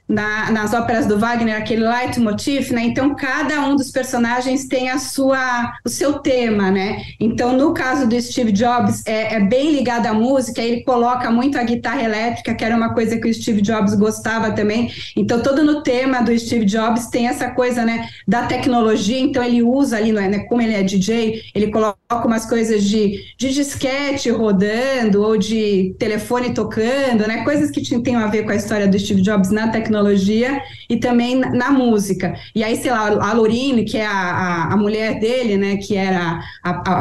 na, 0.08 0.52
nas 0.52 0.74
óperas 0.74 1.06
do 1.06 1.18
Wagner, 1.18 1.58
aquele 1.58 1.88
leitmotiv, 1.88 2.72
né? 2.72 2.84
Então, 2.84 3.16
cada 3.16 3.62
um 3.68 3.76
dos 3.76 3.92
personagens 3.92 4.68
tem 4.68 4.90
a 4.90 4.98
sua, 5.00 5.74
o 5.84 5.90
seu 5.90 6.20
tema, 6.20 6.70
né? 6.70 7.02
Então, 7.20 7.58
no 7.58 7.74
caso 7.74 8.08
do 8.08 8.22
Steve 8.22 8.52
Jobs, 8.52 9.04
é, 9.06 9.36
é, 9.36 9.40
bem 9.40 9.72
ligado 9.72 10.06
à 10.06 10.14
música, 10.14 10.62
ele 10.62 10.84
coloca 10.84 11.30
muito 11.32 11.58
a 11.58 11.64
guitarra 11.64 12.04
elétrica, 12.04 12.54
que 12.54 12.64
era 12.64 12.76
uma 12.76 12.94
coisa 12.94 13.18
que 13.18 13.28
o 13.28 13.34
Steve 13.34 13.62
Jobs 13.62 13.96
gostava 13.96 14.52
também. 14.52 14.92
Então, 15.16 15.42
todo 15.42 15.64
no 15.64 15.82
tema 15.82 16.22
do 16.22 16.38
Steve 16.38 16.66
Jobs 16.66 17.08
tem 17.08 17.28
essa 17.28 17.50
coisa, 17.52 17.84
né, 17.84 18.08
da 18.28 18.46
tecnologia, 18.46 19.20
então 19.20 19.44
ele 19.44 19.64
usa 19.64 19.98
ali, 19.98 20.12
né, 20.12 20.40
como 20.48 20.62
ele 20.62 20.74
é 20.74 20.84
DJ, 20.84 21.44
ele 21.54 21.68
coloca 21.72 21.98
umas 22.26 22.46
coisas 22.46 22.84
de, 22.84 23.24
de 23.38 23.54
disquete 23.54 24.30
rodando, 24.30 25.24
ou 25.24 25.38
de 25.38 25.96
telefone 25.98 26.54
tocando, 26.54 27.28
né? 27.28 27.44
Coisas 27.44 27.72
que 27.72 27.82
tinham 27.82 28.20
a 28.20 28.28
ver 28.28 28.44
com 28.44 28.52
a 28.52 28.56
história 28.56 28.88
do 28.88 28.98
Steve 28.98 29.22
Jobs 29.22 29.50
na 29.50 29.70
tecnologia, 29.70 29.95
tecnologia 29.96 30.62
e 30.90 30.98
também 30.98 31.36
na, 31.36 31.72
música. 31.72 32.36
E 32.54 32.64
aí, 32.64 32.76
sei 32.76 32.92
lá, 32.92 33.08
a 33.08 33.34
Lorine, 33.34 33.86
que 33.86 33.98
é 33.98 34.06
a, 34.06 34.12
a, 34.12 34.74
a 34.74 34.78
mulher 34.78 35.20
dele, 35.20 35.58
né, 35.58 35.78
que 35.78 35.96
era 35.96 36.40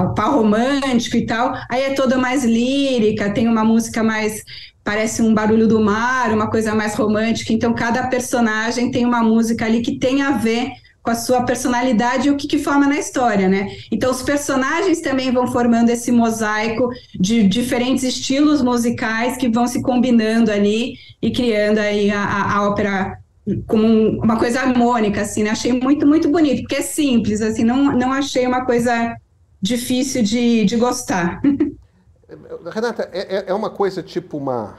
o 0.05 0.15
pau 0.15 0.39
romântico 0.39 1.17
e 1.17 1.27
tal, 1.27 1.55
aí 1.69 1.83
é 1.83 1.95
toda 1.95 2.17
mais 2.17 2.45
lírica, 2.45 3.31
tem 3.31 3.49
uma 3.49 3.65
música 3.65 4.03
mais 4.03 4.43
parece 4.83 5.23
um 5.23 5.33
barulho 5.33 5.67
do 5.67 5.81
mar, 5.81 6.31
uma 6.35 6.51
coisa 6.51 6.75
mais 6.75 6.95
romântica. 6.95 7.55
Então, 7.55 7.73
cada 7.73 8.07
personagem 8.09 8.91
tem 8.91 9.07
uma 9.07 9.23
música 9.23 9.65
ali 9.65 9.81
que 9.81 9.99
tem 9.99 10.21
a 10.21 10.33
ver 10.33 10.73
com 11.05 11.11
a 11.11 11.15
sua 11.15 11.43
personalidade 11.43 12.29
e 12.29 12.31
o 12.31 12.37
que, 12.37 12.49
que, 12.49 12.59
forma 12.59 12.87
na 12.87 12.99
história, 12.99 13.47
né? 13.47 13.77
Então, 13.93 14.11
os 14.11 14.23
personagens 14.23 15.03
também 15.03 15.31
vão 15.31 15.47
formando 15.47 15.91
esse 15.91 16.11
mosaico 16.11 16.89
de 17.15 17.47
diferentes 17.47 18.03
estilos 18.03 18.63
musicais 18.63 19.37
que 19.37 19.47
vão 19.47 19.67
se 19.67 19.83
combinando 19.83 20.51
ali 20.51 20.95
e 21.21 21.31
criando 21.31 21.77
aí 21.77 22.11
a, 22.11 22.25
a, 22.25 22.57
a 22.57 22.69
ópera 22.71 23.19
como 23.67 24.19
uma 24.23 24.39
coisa 24.39 24.61
harmônica, 24.63 25.21
assim, 25.21 25.43
né? 25.43 25.51
Achei 25.51 25.79
muito, 25.79 26.07
muito 26.07 26.31
bonito, 26.31 26.63
porque 26.63 26.77
é 26.77 26.83
simples, 26.83 27.43
assim, 27.43 27.65
não, 27.65 27.93
não 27.93 28.11
achei 28.11 28.47
uma 28.47 28.65
coisa 28.65 29.15
difícil 29.61 30.23
de, 30.23 30.65
de 30.65 30.77
gostar. 30.77 31.43
Renata, 32.73 33.11
é, 33.13 33.45
é 33.49 33.55
uma 33.55 33.69
coisa 33.69 34.03
tipo 34.03 34.39
uma 34.39 34.79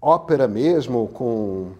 ópera 0.00 0.48
mesmo, 0.48 1.08
com 1.08 1.72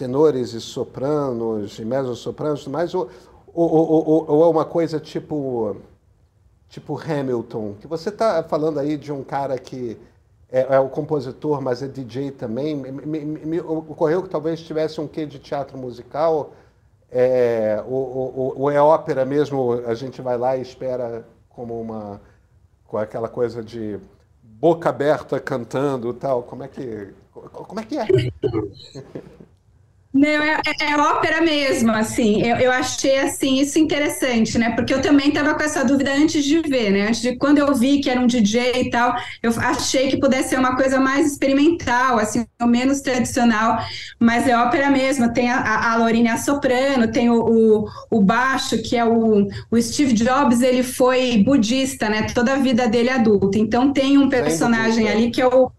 tenores 0.00 0.54
e 0.54 0.60
sopranos 0.62 1.78
e 1.78 1.84
mezzo-sopranos, 1.84 2.66
mas 2.66 2.94
ou, 2.94 3.10
ou, 3.52 3.70
ou, 3.70 4.30
ou, 4.30 4.44
é 4.44 4.48
uma 4.48 4.64
coisa 4.64 4.98
tipo 4.98 5.76
tipo 6.70 6.98
Hamilton, 6.98 7.74
que 7.78 7.86
você 7.86 8.08
está 8.08 8.42
falando 8.42 8.78
aí 8.80 8.96
de 8.96 9.12
um 9.12 9.22
cara 9.22 9.58
que 9.58 9.98
é, 10.50 10.74
é, 10.74 10.80
o 10.80 10.88
compositor, 10.88 11.60
mas 11.60 11.82
é 11.82 11.88
DJ 11.88 12.30
também. 12.30 12.74
Me, 12.74 12.90
me, 12.90 13.24
me, 13.24 13.60
ocorreu 13.60 14.22
que 14.22 14.30
talvez 14.30 14.62
tivesse 14.62 15.00
um 15.00 15.06
quê 15.06 15.26
de 15.26 15.38
teatro 15.38 15.76
musical, 15.76 16.52
é, 17.10 17.84
ou, 17.86 18.16
ou, 18.16 18.54
ou, 18.56 18.70
é 18.70 18.80
ópera 18.80 19.26
mesmo, 19.26 19.72
a 19.86 19.94
gente 19.94 20.22
vai 20.22 20.38
lá 20.38 20.56
e 20.56 20.62
espera 20.62 21.26
como 21.50 21.78
uma 21.78 22.20
com 22.86 22.96
aquela 22.96 23.28
coisa 23.28 23.62
de 23.62 24.00
boca 24.42 24.88
aberta 24.88 25.38
cantando 25.38 26.14
tal. 26.14 26.42
Como 26.44 26.62
é 26.64 26.68
que 26.68 27.12
como 27.52 27.80
é 27.80 27.84
que 27.84 27.98
é? 27.98 28.06
Não, 30.12 30.28
é, 30.28 30.60
é, 30.66 30.90
é, 30.90 30.96
ópera 30.96 31.40
mesmo, 31.40 31.92
assim. 31.92 32.42
Eu, 32.42 32.56
eu 32.56 32.72
achei 32.72 33.16
assim 33.20 33.60
isso 33.60 33.78
interessante, 33.78 34.58
né? 34.58 34.70
Porque 34.74 34.92
eu 34.92 35.00
também 35.00 35.28
estava 35.28 35.54
com 35.54 35.62
essa 35.62 35.84
dúvida 35.84 36.12
antes 36.12 36.44
de 36.44 36.60
ver, 36.62 36.90
né? 36.90 37.06
Antes 37.06 37.22
de 37.22 37.36
quando 37.36 37.58
eu 37.58 37.72
vi 37.72 38.00
que 38.00 38.10
era 38.10 38.20
um 38.20 38.26
DJ 38.26 38.72
e 38.82 38.90
tal, 38.90 39.14
eu 39.40 39.52
achei 39.58 40.08
que 40.08 40.16
pudesse 40.18 40.48
ser 40.50 40.58
uma 40.58 40.74
coisa 40.74 40.98
mais 40.98 41.30
experimental, 41.30 42.18
assim, 42.18 42.44
menos 42.66 43.00
tradicional. 43.00 43.78
Mas 44.18 44.48
é 44.48 44.58
ópera 44.58 44.90
mesmo. 44.90 45.32
Tem 45.32 45.48
a, 45.48 45.92
a 45.92 45.96
Lorine 45.96 46.28
a 46.28 46.38
soprano, 46.38 47.12
tem 47.12 47.30
o, 47.30 47.84
o, 47.84 47.88
o, 48.10 48.20
baixo, 48.20 48.82
que 48.82 48.96
é 48.96 49.04
o, 49.04 49.46
o 49.70 49.80
Steve 49.80 50.12
Jobs, 50.12 50.60
ele 50.60 50.82
foi 50.82 51.38
budista, 51.44 52.08
né? 52.08 52.26
Toda 52.34 52.54
a 52.54 52.56
vida 52.56 52.88
dele 52.88 53.10
adulta. 53.10 53.58
Então 53.58 53.92
tem 53.92 54.18
um 54.18 54.28
personagem 54.28 55.08
ali 55.08 55.30
que 55.30 55.40
é 55.40 55.46
o 55.46 55.70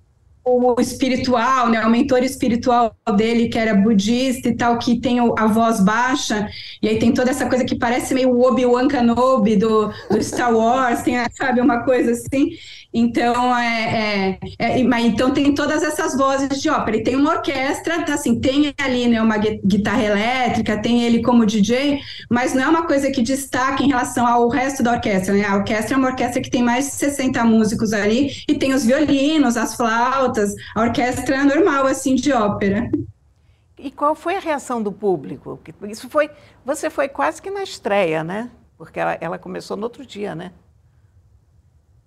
o 0.43 0.79
espiritual, 0.81 1.69
né, 1.69 1.85
o 1.85 1.89
mentor 1.89 2.23
espiritual 2.23 2.95
dele, 3.15 3.47
que 3.47 3.57
era 3.57 3.75
budista 3.75 4.49
e 4.49 4.55
tal, 4.55 4.77
que 4.79 4.99
tem 4.99 5.19
a 5.19 5.47
voz 5.47 5.79
baixa, 5.79 6.49
e 6.81 6.87
aí 6.87 6.97
tem 6.97 7.13
toda 7.13 7.29
essa 7.29 7.47
coisa 7.47 7.63
que 7.63 7.75
parece 7.75 8.13
meio 8.13 8.39
Obi-Wan 8.41 8.87
Kenobi 8.87 9.55
do, 9.55 9.91
do 10.09 10.23
Star 10.23 10.55
Wars, 10.55 11.03
tem, 11.03 11.15
sabe, 11.31 11.61
uma 11.61 11.83
coisa 11.83 12.11
assim. 12.11 12.49
Então, 12.93 13.57
é, 13.57 14.37
é, 14.59 14.79
é, 14.79 14.83
mas, 14.83 15.05
então 15.05 15.31
tem 15.31 15.55
todas 15.55 15.81
essas 15.81 16.17
vozes 16.17 16.61
de 16.61 16.69
ópera. 16.69 16.97
E 16.97 17.03
tem 17.03 17.15
uma 17.15 17.31
orquestra, 17.31 18.03
tá, 18.03 18.15
assim, 18.15 18.39
tem 18.39 18.73
ali 18.77 19.07
né, 19.07 19.21
uma 19.21 19.37
guitarra 19.37 20.03
elétrica, 20.03 20.81
tem 20.81 21.03
ele 21.03 21.21
como 21.21 21.45
DJ, 21.45 22.01
mas 22.29 22.53
não 22.53 22.63
é 22.63 22.67
uma 22.67 22.85
coisa 22.85 23.09
que 23.09 23.21
destaca 23.21 23.81
em 23.81 23.87
relação 23.87 24.27
ao 24.27 24.49
resto 24.49 24.83
da 24.83 24.91
orquestra. 24.91 25.33
Né? 25.33 25.45
A 25.45 25.55
orquestra 25.55 25.95
é 25.95 25.97
uma 25.97 26.09
orquestra 26.09 26.41
que 26.41 26.49
tem 26.49 26.61
mais 26.61 26.85
de 26.85 26.91
60 26.91 27.41
músicos 27.45 27.93
ali, 27.93 28.31
e 28.47 28.55
tem 28.55 28.73
os 28.73 28.85
violinos, 28.85 29.55
as 29.55 29.73
flautas, 29.75 30.53
a 30.75 30.81
orquestra 30.81 31.37
é 31.37 31.43
normal, 31.43 31.85
assim, 31.85 32.15
de 32.15 32.33
ópera. 32.33 32.91
E 33.77 33.89
qual 33.89 34.13
foi 34.13 34.35
a 34.35 34.39
reação 34.39 34.83
do 34.83 34.91
público? 34.91 35.57
Isso 35.87 36.09
foi, 36.09 36.29
você 36.65 36.89
foi 36.89 37.07
quase 37.07 37.41
que 37.41 37.49
na 37.49 37.63
estreia, 37.63 38.21
né? 38.21 38.51
Porque 38.77 38.99
ela, 38.99 39.17
ela 39.21 39.39
começou 39.39 39.77
no 39.77 39.83
outro 39.83 40.05
dia, 40.05 40.35
né? 40.35 40.51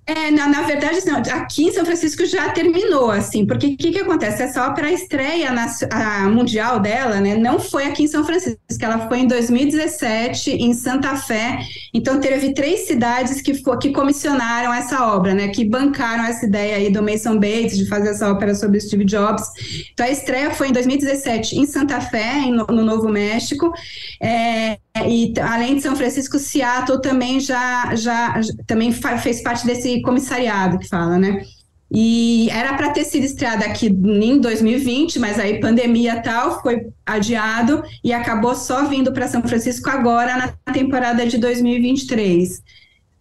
É, 0.06 0.30
na, 0.30 0.46
na 0.48 0.62
verdade, 0.62 0.98
não, 1.06 1.18
aqui 1.34 1.64
em 1.64 1.72
São 1.72 1.84
Francisco 1.84 2.26
já 2.26 2.50
terminou, 2.50 3.10
assim, 3.10 3.46
porque 3.46 3.68
o 3.68 3.76
que, 3.76 3.90
que 3.90 3.98
acontece? 3.98 4.42
Essa 4.42 4.66
ópera, 4.66 4.88
a 4.88 4.92
estreia 4.92 5.50
na, 5.50 5.66
a 5.90 6.28
mundial 6.28 6.78
dela, 6.78 7.20
né, 7.20 7.34
não 7.36 7.58
foi 7.58 7.86
aqui 7.86 8.02
em 8.02 8.06
São 8.06 8.22
Francisco, 8.22 8.58
ela 8.80 9.08
foi 9.08 9.20
em 9.20 9.26
2017, 9.26 10.50
em 10.50 10.74
Santa 10.74 11.16
Fé, 11.16 11.58
então 11.92 12.20
teve 12.20 12.52
três 12.52 12.80
cidades 12.86 13.40
que, 13.40 13.54
que 13.80 13.92
comissionaram 13.92 14.74
essa 14.74 15.06
obra, 15.06 15.32
né, 15.32 15.48
que 15.48 15.64
bancaram 15.64 16.24
essa 16.24 16.44
ideia 16.44 16.76
aí 16.76 16.90
do 16.90 17.02
Mason 17.02 17.38
Bates 17.38 17.78
de 17.78 17.86
fazer 17.86 18.10
essa 18.10 18.30
ópera 18.30 18.54
sobre 18.54 18.80
Steve 18.80 19.06
Jobs. 19.06 19.44
Então 19.92 20.04
a 20.04 20.10
estreia 20.10 20.50
foi 20.50 20.68
em 20.68 20.72
2017 20.72 21.58
em 21.58 21.64
Santa 21.64 21.98
Fé, 22.02 22.40
no, 22.46 22.66
no 22.66 22.84
Novo 22.84 23.08
México, 23.08 23.72
é, 24.20 24.78
e 24.96 25.34
além 25.40 25.76
de 25.76 25.82
São 25.82 25.96
Francisco, 25.96 26.38
Seattle 26.38 27.00
também 27.00 27.40
já, 27.40 27.94
já 27.96 28.40
também 28.66 28.92
fez 28.92 29.42
parte 29.42 29.66
desse 29.66 30.00
comissariado 30.02 30.78
que 30.78 30.88
fala, 30.88 31.18
né? 31.18 31.44
E 31.90 32.48
era 32.50 32.74
para 32.74 32.90
ter 32.90 33.04
sido 33.04 33.24
estreada 33.24 33.64
aqui 33.64 33.86
em 33.86 34.38
2020, 34.38 35.18
mas 35.18 35.38
aí 35.38 35.60
pandemia 35.60 36.20
tal 36.22 36.62
foi 36.62 36.86
adiado 37.04 37.82
e 38.02 38.12
acabou 38.12 38.54
só 38.54 38.86
vindo 38.86 39.12
para 39.12 39.28
São 39.28 39.42
Francisco 39.42 39.90
agora 39.90 40.36
na 40.36 40.72
temporada 40.72 41.26
de 41.26 41.38
2023. 41.38 42.62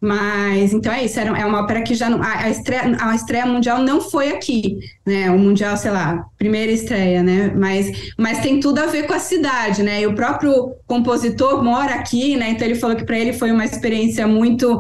Mas, 0.05 0.73
então 0.73 0.91
é 0.91 1.05
isso, 1.05 1.17
era, 1.17 1.29
é 1.29 1.45
uma 1.45 1.61
ópera 1.61 1.81
que 1.81 1.95
já 1.95 2.09
não, 2.09 2.21
a, 2.21 2.39
a, 2.39 2.49
estreia, 2.49 2.97
a 2.99 3.15
estreia 3.15 3.45
mundial 3.45 3.81
não 3.81 4.01
foi 4.01 4.33
aqui, 4.33 4.77
né, 5.05 5.31
o 5.31 5.39
mundial, 5.39 5.77
sei 5.77 5.91
lá, 5.91 6.25
primeira 6.37 6.73
estreia, 6.73 7.23
né, 7.23 7.53
mas, 7.55 8.11
mas 8.17 8.41
tem 8.41 8.59
tudo 8.59 8.79
a 8.79 8.85
ver 8.85 9.07
com 9.07 9.13
a 9.13 9.19
cidade, 9.19 9.81
né, 9.81 10.01
e 10.01 10.05
o 10.05 10.13
próprio 10.13 10.75
compositor 10.85 11.63
mora 11.63 11.95
aqui, 11.95 12.35
né, 12.35 12.49
então 12.49 12.67
ele 12.67 12.75
falou 12.75 12.97
que 12.97 13.05
para 13.05 13.17
ele 13.17 13.31
foi 13.31 13.49
uma 13.49 13.63
experiência 13.63 14.27
muito 14.27 14.77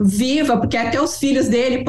viva, 0.00 0.56
porque 0.56 0.76
até 0.76 1.00
os 1.00 1.16
filhos 1.16 1.46
dele 1.46 1.84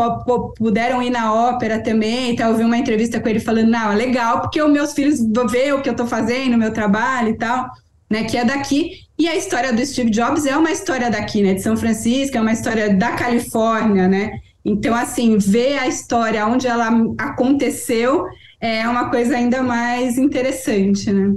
puderam 0.55 1.01
ir 1.01 1.09
na 1.09 1.33
ópera 1.33 1.81
também, 1.81 2.29
então 2.29 2.51
eu 2.51 2.57
vi 2.57 2.63
uma 2.63 2.77
entrevista 2.77 3.19
com 3.19 3.27
ele 3.27 3.39
falando, 3.39 3.71
não, 3.71 3.91
é 3.91 3.95
legal, 3.95 4.41
porque 4.41 4.61
os 4.61 4.71
meus 4.71 4.93
filhos 4.93 5.17
ver 5.49 5.73
o 5.73 5.81
que 5.81 5.89
eu 5.89 5.93
estou 5.93 6.05
fazendo, 6.05 6.53
o 6.53 6.59
meu 6.59 6.71
trabalho 6.71 7.29
e 7.29 7.37
tal, 7.39 7.71
né, 8.09 8.23
que 8.23 8.37
é 8.37 8.45
daqui, 8.45 9.07
e 9.17 9.27
a 9.27 9.35
história 9.35 9.73
do 9.73 9.85
Steve 9.85 10.11
Jobs 10.11 10.45
é 10.45 10.55
uma 10.55 10.71
história 10.71 11.09
daqui, 11.09 11.41
né, 11.41 11.53
de 11.55 11.61
São 11.61 11.75
Francisco, 11.75 12.37
é 12.37 12.41
uma 12.41 12.53
história 12.53 12.95
da 12.95 13.13
Califórnia, 13.13 14.07
né? 14.07 14.39
Então, 14.63 14.93
assim, 14.93 15.37
ver 15.37 15.77
a 15.77 15.87
história 15.87 16.45
onde 16.45 16.67
ela 16.67 16.89
aconteceu 17.17 18.25
é 18.59 18.87
uma 18.87 19.09
coisa 19.09 19.35
ainda 19.35 19.63
mais 19.63 20.17
interessante, 20.17 21.11
né? 21.11 21.35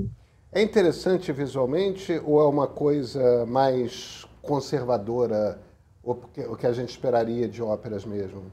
É 0.53 0.61
interessante 0.63 1.31
visualmente 1.33 2.21
ou 2.25 2.41
é 2.41 2.47
uma 2.47 2.67
coisa 2.67 3.47
mais 3.47 4.27
conservadora, 4.43 5.61
ou 6.03 6.21
o 6.49 6.57
que 6.57 6.67
a 6.67 6.73
gente 6.73 6.91
esperaria 6.91 7.47
de 7.47 7.63
óperas 7.63 8.05
mesmo? 8.05 8.51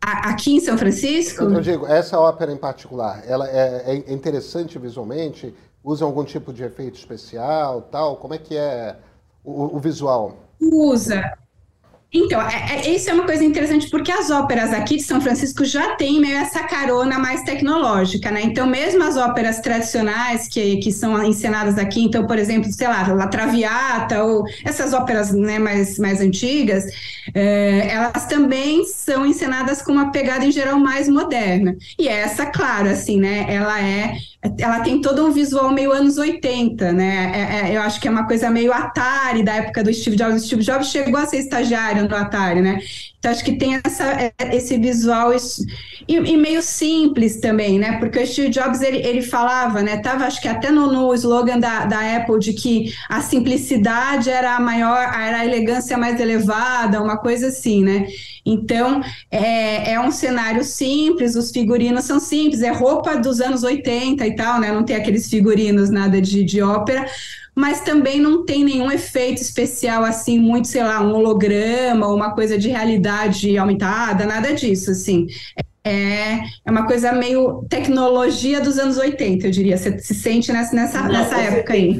Aqui 0.00 0.54
em 0.54 0.60
São 0.60 0.78
Francisco? 0.78 1.42
Eu 1.42 1.60
digo, 1.60 1.86
essa 1.86 2.18
ópera 2.20 2.52
em 2.52 2.56
particular, 2.56 3.22
ela 3.26 3.48
é, 3.48 4.02
é 4.06 4.12
interessante 4.12 4.78
visualmente? 4.78 5.52
Usam 5.82 6.08
algum 6.08 6.24
tipo 6.24 6.52
de 6.52 6.62
efeito 6.64 6.98
especial, 6.98 7.82
tal? 7.82 8.16
Como 8.16 8.34
é 8.34 8.38
que 8.38 8.56
é 8.56 8.96
o, 9.44 9.76
o 9.76 9.78
visual? 9.78 10.36
Usa. 10.60 11.38
Então, 12.10 12.40
é, 12.40 12.86
é, 12.86 12.90
isso 12.90 13.10
é 13.10 13.12
uma 13.12 13.24
coisa 13.26 13.44
interessante, 13.44 13.90
porque 13.90 14.10
as 14.10 14.30
óperas 14.30 14.72
aqui 14.72 14.96
de 14.96 15.02
São 15.02 15.20
Francisco 15.20 15.62
já 15.62 15.94
têm 15.96 16.18
meio 16.18 16.38
essa 16.38 16.62
carona 16.62 17.18
mais 17.18 17.42
tecnológica, 17.42 18.30
né? 18.30 18.40
Então, 18.42 18.66
mesmo 18.66 19.02
as 19.04 19.18
óperas 19.18 19.60
tradicionais 19.60 20.48
que, 20.48 20.78
que 20.78 20.90
são 20.90 21.22
encenadas 21.22 21.76
aqui, 21.76 22.02
então, 22.02 22.26
por 22.26 22.38
exemplo, 22.38 22.72
sei 22.72 22.88
lá, 22.88 23.06
La 23.12 23.26
Traviata, 23.26 24.24
ou 24.24 24.44
essas 24.64 24.94
óperas 24.94 25.32
né, 25.32 25.58
mais, 25.58 25.98
mais 25.98 26.22
antigas, 26.22 26.86
é, 27.34 27.88
elas 27.90 28.24
também 28.24 28.86
são 28.86 29.26
encenadas 29.26 29.82
com 29.82 29.92
uma 29.92 30.10
pegada, 30.10 30.46
em 30.46 30.50
geral, 30.50 30.78
mais 30.80 31.10
moderna. 31.10 31.76
E 31.98 32.08
essa, 32.08 32.46
claro, 32.46 32.88
assim, 32.88 33.20
né? 33.20 33.44
Ela 33.50 33.82
é 33.82 34.16
ela 34.58 34.80
tem 34.80 35.00
todo 35.00 35.26
um 35.26 35.32
visual 35.32 35.72
meio 35.72 35.92
anos 35.92 36.16
80, 36.16 36.92
né? 36.92 37.32
É, 37.34 37.70
é, 37.70 37.76
eu 37.76 37.82
acho 37.82 38.00
que 38.00 38.06
é 38.06 38.10
uma 38.10 38.26
coisa 38.26 38.48
meio 38.50 38.72
Atari 38.72 39.42
da 39.42 39.54
época 39.54 39.82
do 39.82 39.92
Steve 39.92 40.16
Jobs. 40.16 40.42
O 40.42 40.46
Steve 40.46 40.62
Jobs 40.62 40.88
chegou 40.88 41.18
a 41.18 41.26
ser 41.26 41.38
estagiário 41.38 42.08
no 42.08 42.14
Atari, 42.14 42.60
né? 42.60 42.80
Então 43.18 43.32
acho 43.32 43.44
que 43.44 43.56
tem 43.56 43.80
essa, 43.84 44.04
é, 44.04 44.32
esse 44.54 44.78
visual 44.78 45.32
e, 46.06 46.14
e, 46.14 46.36
meio 46.36 46.62
simples 46.62 47.40
também, 47.40 47.76
né? 47.76 47.98
Porque 47.98 48.18
o 48.18 48.26
Steve 48.26 48.48
Jobs 48.48 48.80
ele, 48.80 48.98
ele 48.98 49.22
falava, 49.22 49.82
né? 49.82 49.96
Tava 49.96 50.24
acho 50.24 50.40
que 50.40 50.46
até 50.46 50.70
no, 50.70 50.92
no 50.92 51.12
slogan 51.14 51.58
da, 51.58 51.84
da 51.84 52.16
Apple 52.16 52.38
de 52.38 52.52
que 52.52 52.94
a 53.08 53.20
simplicidade 53.20 54.30
era 54.30 54.54
a 54.54 54.60
maior, 54.60 55.02
era 55.02 55.38
a 55.38 55.44
elegância 55.44 55.98
mais 55.98 56.20
elevada, 56.20 57.02
uma 57.02 57.16
coisa 57.16 57.48
assim, 57.48 57.82
né? 57.82 58.06
Então, 58.46 59.02
é, 59.30 59.92
é 59.94 60.00
um 60.00 60.12
cenário 60.12 60.62
simples, 60.62 61.34
os 61.34 61.50
figurinos 61.50 62.04
são 62.04 62.20
simples, 62.20 62.62
é 62.62 62.70
roupa 62.70 63.16
dos 63.16 63.40
anos 63.40 63.64
80 63.64 64.24
e 64.26 64.36
tal, 64.36 64.60
né? 64.60 64.70
Não 64.70 64.84
tem 64.84 64.94
aqueles 64.94 65.28
figurinos, 65.28 65.90
nada 65.90 66.22
de, 66.22 66.44
de 66.44 66.62
ópera, 66.62 67.04
mas 67.58 67.80
também 67.80 68.20
não 68.20 68.44
tem 68.44 68.62
nenhum 68.62 68.88
efeito 68.88 69.42
especial, 69.42 70.04
assim, 70.04 70.38
muito, 70.38 70.68
sei 70.68 70.84
lá, 70.84 71.00
um 71.02 71.12
holograma, 71.12 72.06
uma 72.06 72.32
coisa 72.32 72.56
de 72.56 72.68
realidade 72.68 73.58
aumentada, 73.58 74.24
nada 74.24 74.54
disso, 74.54 74.92
assim. 74.92 75.26
É, 75.82 76.38
é 76.64 76.70
uma 76.70 76.86
coisa 76.86 77.10
meio 77.12 77.64
tecnologia 77.68 78.60
dos 78.60 78.78
anos 78.78 78.96
80, 78.96 79.48
eu 79.48 79.50
diria. 79.50 79.76
Você 79.76 79.98
se 79.98 80.14
sente 80.14 80.52
nessa, 80.52 80.72
nessa, 80.72 81.02
não, 81.02 81.08
nessa 81.08 81.36
época 81.36 81.72
aí. 81.72 81.98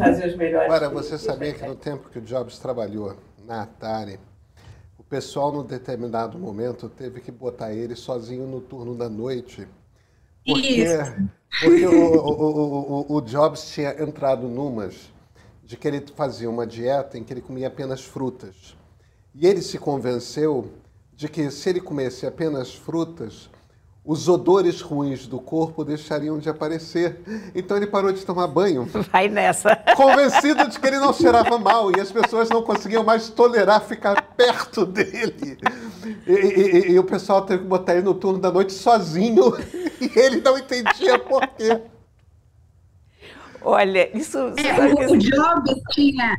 Agora, 0.65 0.89
você 0.91 1.19
sabia 1.19 1.53
que 1.53 1.67
no 1.67 1.75
tempo 1.75 2.09
que 2.09 2.21
o 2.21 2.23
Jobs 2.23 2.57
trabalhou 2.61 3.17
na 3.45 3.63
Atari, 3.63 4.21
pessoal, 5.09 5.51
num 5.51 5.65
determinado 5.65 6.39
momento, 6.39 6.89
teve 6.89 7.21
que 7.21 7.33
botar 7.33 7.73
ele 7.73 7.97
sozinho 7.97 8.47
no 8.47 8.61
turno 8.61 8.95
da 8.95 9.09
noite. 9.09 9.67
Porque, 10.47 10.85
porque 11.61 11.87
o, 11.87 12.15
o, 12.15 13.07
o, 13.11 13.17
o, 13.17 13.21
Jobs 13.23 13.73
tinha 13.73 14.01
entrado 14.01 14.47
numas 14.47 15.11
de 15.69 15.77
que 15.77 15.87
ele 15.87 16.03
fazia 16.17 16.49
uma 16.49 16.67
dieta 16.67 17.19
em 17.19 17.23
que 17.23 17.31
ele 17.31 17.43
comia 17.43 17.67
apenas 17.67 18.03
frutas. 18.03 18.75
E 19.35 19.47
ele 19.47 19.61
se 19.61 19.77
convenceu 19.77 20.73
de 21.15 21.29
que 21.29 21.51
se 21.51 21.69
ele 21.69 21.79
comesse 21.79 22.27
apenas 22.27 22.75
frutas, 22.75 23.51
os 24.03 24.31
odores 24.31 24.81
ruins 24.81 25.27
do 25.27 25.39
corpo 25.39 25.85
deixariam 25.85 26.39
de 26.39 26.49
aparecer. 26.49 27.21
Então 27.55 27.77
ele 27.77 27.87
parou 27.87 28.11
de 28.11 28.25
tomar 28.25 28.47
banho. 28.47 28.89
Vai 29.13 29.29
nessa. 29.29 29.77
Convencido 29.95 30.67
de 30.69 30.81
que 30.81 30.87
ele 30.87 30.99
não 30.99 31.13
cheirava 31.13 31.59
mal 31.59 31.95
e 31.95 32.01
as 32.01 32.11
pessoas 32.11 32.49
não 32.49 32.63
conseguiam 32.63 33.05
mais 33.05 33.29
tolerar 33.29 33.83
ficar 33.83 34.23
perto 34.23 34.87
dele. 34.87 35.59
E, 36.27 36.33
e, 36.33 36.93
e 36.93 36.99
o 36.99 37.05
pessoal 37.05 37.43
teve 37.43 37.65
que 37.65 37.69
botar 37.69 37.93
ele 37.93 38.05
no 38.05 38.15
turno 38.15 38.39
da 38.39 38.51
noite 38.51 38.73
sozinho 38.73 39.53
e 40.01 40.19
ele 40.19 40.41
não 40.41 40.57
entendia 40.57 41.19
por 41.19 41.47
quê. 41.47 41.79
Olha, 43.63 44.17
isso. 44.17 44.39
É, 44.39 45.07
o, 45.07 45.13
o 45.13 45.17
Jobs 45.17 45.81
tinha, 45.93 46.39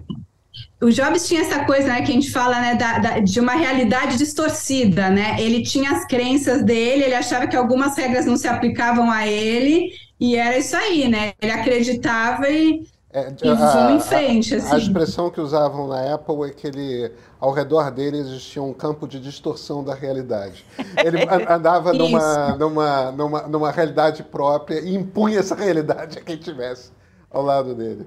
o 0.82 0.90
Jobs 0.90 1.28
tinha 1.28 1.42
essa 1.42 1.66
coisa, 1.66 1.88
né, 1.88 2.02
que 2.02 2.12
a 2.12 2.14
gente 2.14 2.32
fala, 2.32 2.60
né, 2.60 2.76
da, 2.76 3.00
da, 3.00 3.20
de 3.20 3.40
uma 3.40 3.54
realidade 3.54 4.18
distorcida, 4.18 5.10
né? 5.10 5.36
Ele 5.40 5.62
tinha 5.62 5.92
as 5.92 6.06
crenças 6.06 6.64
dele, 6.64 7.04
ele 7.04 7.16
achava 7.16 7.48
que 7.48 7.56
algumas 7.56 7.98
regras 7.98 8.26
não 8.26 8.38
se 8.38 8.48
aplicavam 8.48 9.12
a 9.12 9.28
ele, 9.28 9.92
e 10.20 10.36
era 10.36 10.58
isso 10.58 10.76
aí, 10.76 11.08
né? 11.10 11.34
Ele 11.42 11.52
acreditava 11.52 12.50
e, 12.50 12.88
é, 13.12 13.34
e 13.44 13.50
a, 13.50 13.92
em 13.92 14.00
frente, 14.00 14.56
a, 14.56 14.58
assim. 14.58 14.76
A 14.76 14.78
expressão 14.78 15.30
que 15.30 15.42
usavam 15.42 15.88
na 15.88 16.14
Apple 16.14 16.44
é 16.46 16.50
que 16.52 16.68
ele, 16.68 17.12
ao 17.40 17.52
redor 17.52 17.92
dele 17.92 18.18
existia 18.18 18.64
um 18.64 18.74
campo 18.74 19.06
de 19.06 19.20
distorção 19.20 19.84
da 19.84 19.94
realidade. 19.94 20.66
Ele 21.04 21.18
andava 21.50 21.92
numa, 21.92 22.56
numa, 22.56 23.12
numa, 23.12 23.42
numa 23.44 23.72
realidade 23.72 24.24
própria 24.24 24.80
e 24.80 24.96
impunha 24.96 25.40
essa 25.40 25.56
realidade 25.56 26.20
a 26.20 26.22
quem 26.22 26.38
tivesse 26.38 26.98
ao 27.32 27.42
lado 27.42 27.76
dele. 27.76 28.06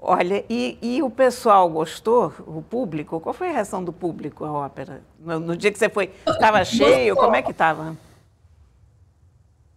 Olha, 0.00 0.44
e, 0.48 0.78
e, 0.80 1.02
o 1.02 1.10
pessoal 1.10 1.68
gostou? 1.68 2.32
O 2.46 2.62
público? 2.62 3.18
Qual 3.18 3.34
foi 3.34 3.48
a 3.48 3.52
reação 3.52 3.82
do 3.82 3.92
público 3.92 4.44
à 4.44 4.52
ópera? 4.52 5.02
No, 5.18 5.40
no 5.40 5.56
dia 5.56 5.72
que 5.72 5.78
você 5.78 5.88
foi, 5.88 6.12
estava 6.26 6.64
cheio? 6.64 7.16
Como 7.16 7.34
é 7.34 7.42
que 7.42 7.50
estava? 7.50 7.96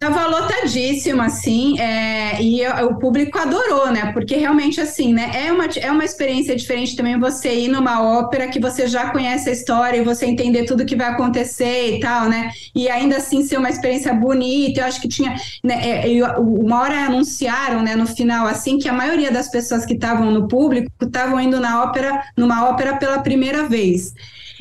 Tava 0.02 0.26
lotadíssimo, 0.26 1.22
assim, 1.22 1.78
é, 1.78 2.42
e 2.42 2.66
o 2.66 2.96
público 2.96 3.38
adorou, 3.38 3.88
né? 3.92 4.10
Porque 4.12 4.34
realmente, 4.34 4.80
assim, 4.80 5.14
né? 5.14 5.30
É 5.32 5.52
uma, 5.52 5.66
é 5.66 5.92
uma 5.92 6.04
experiência 6.04 6.56
diferente 6.56 6.96
também 6.96 7.16
você 7.20 7.54
ir 7.54 7.68
numa 7.68 8.02
ópera 8.02 8.48
que 8.48 8.58
você 8.58 8.88
já 8.88 9.10
conhece 9.10 9.48
a 9.48 9.52
história 9.52 9.98
e 9.98 10.02
você 10.02 10.26
entender 10.26 10.64
tudo 10.64 10.84
que 10.84 10.96
vai 10.96 11.06
acontecer 11.06 11.94
e 11.94 12.00
tal, 12.00 12.28
né? 12.28 12.50
E 12.74 12.88
ainda 12.88 13.18
assim 13.18 13.44
ser 13.44 13.58
uma 13.58 13.70
experiência 13.70 14.12
bonita. 14.12 14.80
Eu 14.80 14.86
acho 14.86 15.00
que 15.00 15.06
tinha. 15.06 15.36
Né, 15.62 16.08
é, 16.08 16.22
uma 16.36 16.80
hora 16.80 17.06
anunciaram, 17.06 17.80
né, 17.80 17.94
no 17.94 18.08
final, 18.08 18.48
assim, 18.48 18.78
que 18.78 18.88
a 18.88 18.92
maioria 18.92 19.30
das 19.30 19.52
pessoas 19.52 19.86
que 19.86 19.94
estavam 19.94 20.32
no 20.32 20.48
público 20.48 20.90
estavam 21.00 21.40
indo 21.40 21.60
na 21.60 21.80
ópera, 21.80 22.24
numa 22.36 22.68
ópera 22.68 22.96
pela 22.96 23.20
primeira 23.20 23.68
vez. 23.68 24.12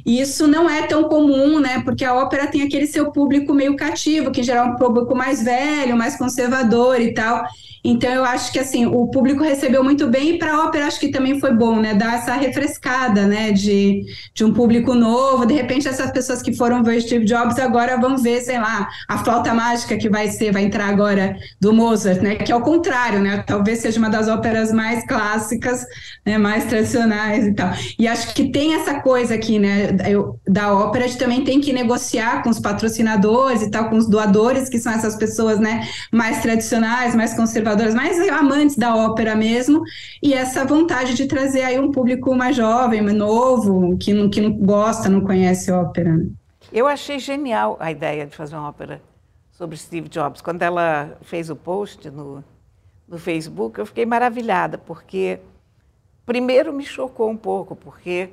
E 0.05 0.19
isso 0.19 0.47
não 0.47 0.69
é 0.69 0.87
tão 0.87 1.03
comum, 1.05 1.59
né? 1.59 1.81
Porque 1.83 2.03
a 2.03 2.13
ópera 2.13 2.47
tem 2.47 2.63
aquele 2.63 2.87
seu 2.87 3.11
público 3.11 3.53
meio 3.53 3.75
cativo, 3.75 4.31
que 4.31 4.41
em 4.41 4.43
geral 4.43 4.67
é 4.67 4.69
um 4.71 4.75
público 4.75 5.15
mais 5.15 5.43
velho, 5.43 5.97
mais 5.97 6.17
conservador 6.17 6.99
e 6.99 7.13
tal. 7.13 7.45
Então 7.83 8.11
eu 8.11 8.23
acho 8.23 8.51
que 8.51 8.59
assim, 8.59 8.85
o 8.85 9.07
público 9.07 9.43
recebeu 9.43 9.83
muito 9.83 10.07
bem 10.07 10.35
e 10.35 10.37
para 10.37 10.53
a 10.53 10.65
ópera 10.65 10.85
acho 10.85 10.99
que 10.99 11.09
também 11.09 11.39
foi 11.39 11.53
bom, 11.53 11.79
né? 11.79 11.95
Dar 11.95 12.15
essa 12.15 12.33
refrescada, 12.35 13.25
né? 13.25 13.51
De, 13.51 14.03
de 14.33 14.43
um 14.43 14.53
público 14.53 14.93
novo. 14.93 15.45
De 15.45 15.53
repente, 15.53 15.87
essas 15.87 16.11
pessoas 16.11 16.41
que 16.41 16.53
foram 16.53 16.83
ver 16.83 17.01
Steve 17.01 17.25
Jobs 17.25 17.57
agora 17.57 17.99
vão 17.99 18.17
ver, 18.17 18.41
sei 18.41 18.59
lá, 18.59 18.87
a 19.07 19.17
flauta 19.17 19.53
mágica 19.53 19.97
que 19.97 20.09
vai 20.09 20.29
ser, 20.29 20.51
vai 20.51 20.63
entrar 20.63 20.87
agora 20.87 21.35
do 21.59 21.73
Mozart, 21.73 22.21
né? 22.21 22.35
Que 22.35 22.51
é 22.51 22.55
o 22.55 22.61
contrário, 22.61 23.19
né? 23.19 23.43
Talvez 23.47 23.79
seja 23.79 23.97
uma 23.97 24.09
das 24.09 24.27
óperas 24.27 24.71
mais 24.71 25.05
clássicas, 25.07 25.83
né? 26.25 26.37
mais 26.37 26.65
tradicionais 26.65 27.47
e 27.47 27.53
tal. 27.53 27.71
E 27.97 28.07
acho 28.07 28.33
que 28.35 28.51
tem 28.51 28.75
essa 28.75 28.99
coisa 28.99 29.33
aqui, 29.33 29.57
né? 29.57 29.97
Eu, 30.07 30.39
da 30.47 30.71
ópera, 30.73 31.05
a 31.05 31.07
gente 31.07 31.19
também 31.19 31.43
tem 31.43 31.59
que 31.59 31.73
negociar 31.73 32.43
com 32.43 32.49
os 32.49 32.59
patrocinadores 32.59 33.63
e 33.63 33.71
tal, 33.71 33.89
com 33.89 33.97
os 33.97 34.07
doadores, 34.07 34.69
que 34.69 34.77
são 34.77 34.91
essas 34.93 35.15
pessoas, 35.15 35.59
né? 35.59 35.87
Mais 36.11 36.41
tradicionais, 36.41 37.15
mais 37.15 37.33
conservadoras 37.33 37.70
conservadoras, 37.71 37.93
mais 37.93 38.19
amantes 38.29 38.75
da 38.75 38.95
ópera 38.95 39.35
mesmo, 39.35 39.83
e 40.21 40.33
essa 40.33 40.65
vontade 40.65 41.13
de 41.13 41.25
trazer 41.25 41.63
aí 41.63 41.79
um 41.79 41.91
público 41.91 42.35
mais 42.35 42.55
jovem, 42.55 43.01
mais 43.01 43.15
novo, 43.15 43.97
que 43.97 44.13
não, 44.13 44.29
que 44.29 44.41
não 44.41 44.51
gosta, 44.51 45.09
não 45.09 45.21
conhece 45.21 45.71
ópera. 45.71 46.25
Eu 46.71 46.87
achei 46.87 47.19
genial 47.19 47.77
a 47.79 47.91
ideia 47.91 48.25
de 48.25 48.35
fazer 48.35 48.55
uma 48.55 48.69
ópera 48.69 49.01
sobre 49.51 49.77
Steve 49.77 50.09
Jobs. 50.09 50.41
Quando 50.41 50.61
ela 50.61 51.17
fez 51.21 51.49
o 51.49 51.55
post 51.55 52.09
no, 52.09 52.43
no 53.07 53.17
Facebook, 53.17 53.79
eu 53.79 53.85
fiquei 53.85 54.05
maravilhada, 54.05 54.77
porque 54.77 55.39
primeiro 56.25 56.73
me 56.73 56.83
chocou 56.83 57.29
um 57.29 57.37
pouco, 57.37 57.75
porque 57.75 58.29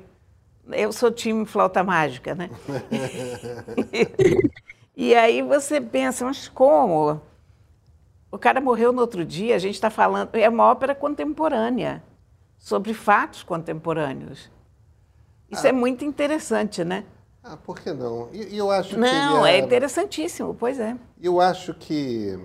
eu 0.71 0.91
sou 0.91 1.11
time 1.11 1.45
flauta 1.45 1.83
mágica, 1.83 2.35
né? 2.35 2.49
e, 3.91 4.49
e 5.11 5.15
aí 5.15 5.41
você 5.41 5.81
pensa, 5.81 6.25
mas 6.25 6.47
como? 6.47 7.21
O 8.31 8.37
cara 8.37 8.61
morreu 8.61 8.91
no 8.91 9.01
outro 9.01 9.25
dia, 9.25 9.55
a 9.55 9.59
gente 9.59 9.75
está 9.75 9.89
falando. 9.89 10.35
É 10.35 10.47
uma 10.47 10.65
ópera 10.65 10.93
contemporânea, 10.93 12.03
sobre 12.57 12.93
fatos 12.93 13.43
contemporâneos. 13.43 14.49
Isso 15.49 15.65
é 15.65 15.69
ah. 15.69 15.73
é 15.73 15.75
muito 15.75 16.05
interessante, 16.05 16.83
né? 16.83 17.05
Ah, 17.43 17.57
por 17.57 17.79
que 17.79 17.91
não? 17.91 18.29
E 18.31 18.55
eu 18.55 18.69
acho 18.69 18.97
não, 18.97 19.43
que. 19.43 19.49
é... 19.49 19.55
é 19.55 19.59
interessantíssimo, 19.59 20.53
pois 20.53 20.79
é. 20.79 20.95
Eu 21.19 21.41
acho 21.41 21.73
que. 21.73 22.37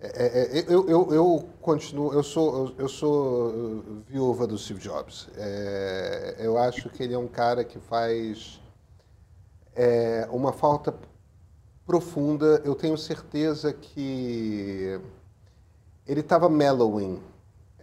É, 0.00 0.26
é, 0.26 0.58
é 0.58 0.64
eu, 0.66 0.88
eu, 0.88 1.14
eu, 1.14 1.48
continuo, 1.60 2.12
eu 2.12 2.22
sou, 2.22 2.74
eu 2.76 2.88
sou 2.88 4.02
viúva 4.08 4.46
do 4.46 4.58
Steve 4.58 4.80
Jobs. 4.80 5.28
É, 5.36 6.36
eu 6.40 6.58
acho 6.58 6.88
que 6.88 7.02
ele 7.02 7.14
é 7.14 7.18
um 7.18 7.28
cara 7.28 7.64
que 7.64 7.78
faz 7.78 8.60
é, 9.76 10.26
uma 10.30 10.52
falta 10.52 10.94
profunda. 11.86 12.60
Eu 12.64 12.74
tenho 12.74 12.96
certeza 12.96 13.72
que 13.72 15.00
ele 16.06 16.20
estava 16.20 16.48
mellowing 16.48 17.20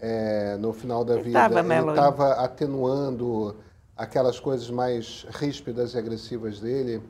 é, 0.01 0.57
no 0.57 0.73
final 0.73 1.05
da 1.05 1.13
ele 1.13 1.23
vida. 1.23 1.39
ele 1.45 1.89
estava 1.89 2.33
atenuando 2.33 3.55
aquelas 3.95 4.39
coisas 4.39 4.69
mais 4.69 5.25
ríspidas 5.29 5.93
e 5.93 5.97
agressivas 5.97 6.59
dele. 6.59 7.01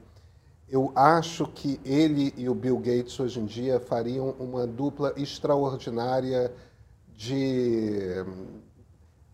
Eu 0.67 0.91
acho 0.95 1.47
que 1.47 1.79
ele 1.83 2.33
e 2.37 2.47
o 2.47 2.55
Bill 2.55 2.77
Gates 2.77 3.19
hoje 3.19 3.39
em 3.39 3.45
dia 3.45 3.79
fariam 3.79 4.35
uma 4.39 4.65
dupla 4.65 5.13
extraordinária 5.17 6.51
de, 7.13 8.25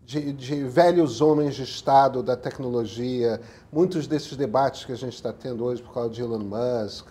de, 0.04 0.34
de, 0.34 0.64
velhos 0.64 1.22
homens 1.22 1.56
de 1.56 1.64
Estado 1.64 2.22
da 2.22 2.36
tecnologia, 2.36 3.40
muitos 3.72 4.08
desses 4.08 4.36
debates 4.36 4.84
que 4.84 4.92
a 4.92 4.98
gente 4.98 5.14
está 5.14 5.32
tendo 5.32 5.64
hoje 5.64 5.82
por 5.82 5.94
causa 5.94 6.10
de 6.10 6.22
Elon 6.22 6.40
Musk, 6.40 7.08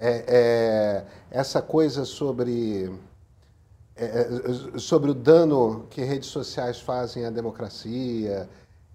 é, 0.00 0.24
é, 0.28 1.04
essa 1.30 1.60
coisa 1.60 2.04
sobre, 2.04 2.90
é, 3.96 4.04
é 4.04 4.78
sobre 4.78 5.10
o 5.10 5.14
dano 5.14 5.86
que 5.90 6.02
redes 6.02 6.28
sociais 6.28 6.80
fazem 6.80 7.24
à 7.24 7.30
democracia, 7.30 8.48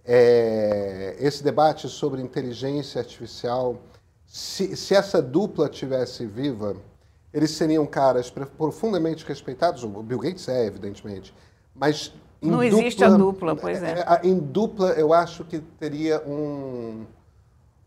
é, 0.06 1.16
esse 1.20 1.44
debate 1.44 1.88
sobre 1.88 2.22
inteligência 2.22 3.00
artificial, 3.00 3.78
se, 4.26 4.76
se 4.76 4.96
essa 4.96 5.22
dupla 5.22 5.70
tivesse 5.70 6.26
viva, 6.26 6.76
eles 7.34 7.52
seriam 7.52 7.86
caras 7.86 8.30
profundamente 8.30 9.26
respeitados, 9.26 9.84
o 9.84 9.88
Bill 9.88 10.20
Gates 10.20 10.48
é, 10.48 10.66
evidentemente, 10.66 11.34
mas 11.74 12.13
não 12.42 12.60
dupla, 12.60 12.66
existe 12.66 13.04
a 13.04 13.10
dupla, 13.10 13.56
pois 13.56 13.82
é. 13.82 14.00
é. 14.00 14.28
Em 14.28 14.38
dupla, 14.38 14.92
eu 14.92 15.13
acho 15.13 15.44
que 15.46 15.60
teria 15.60 16.22
um, 16.28 17.06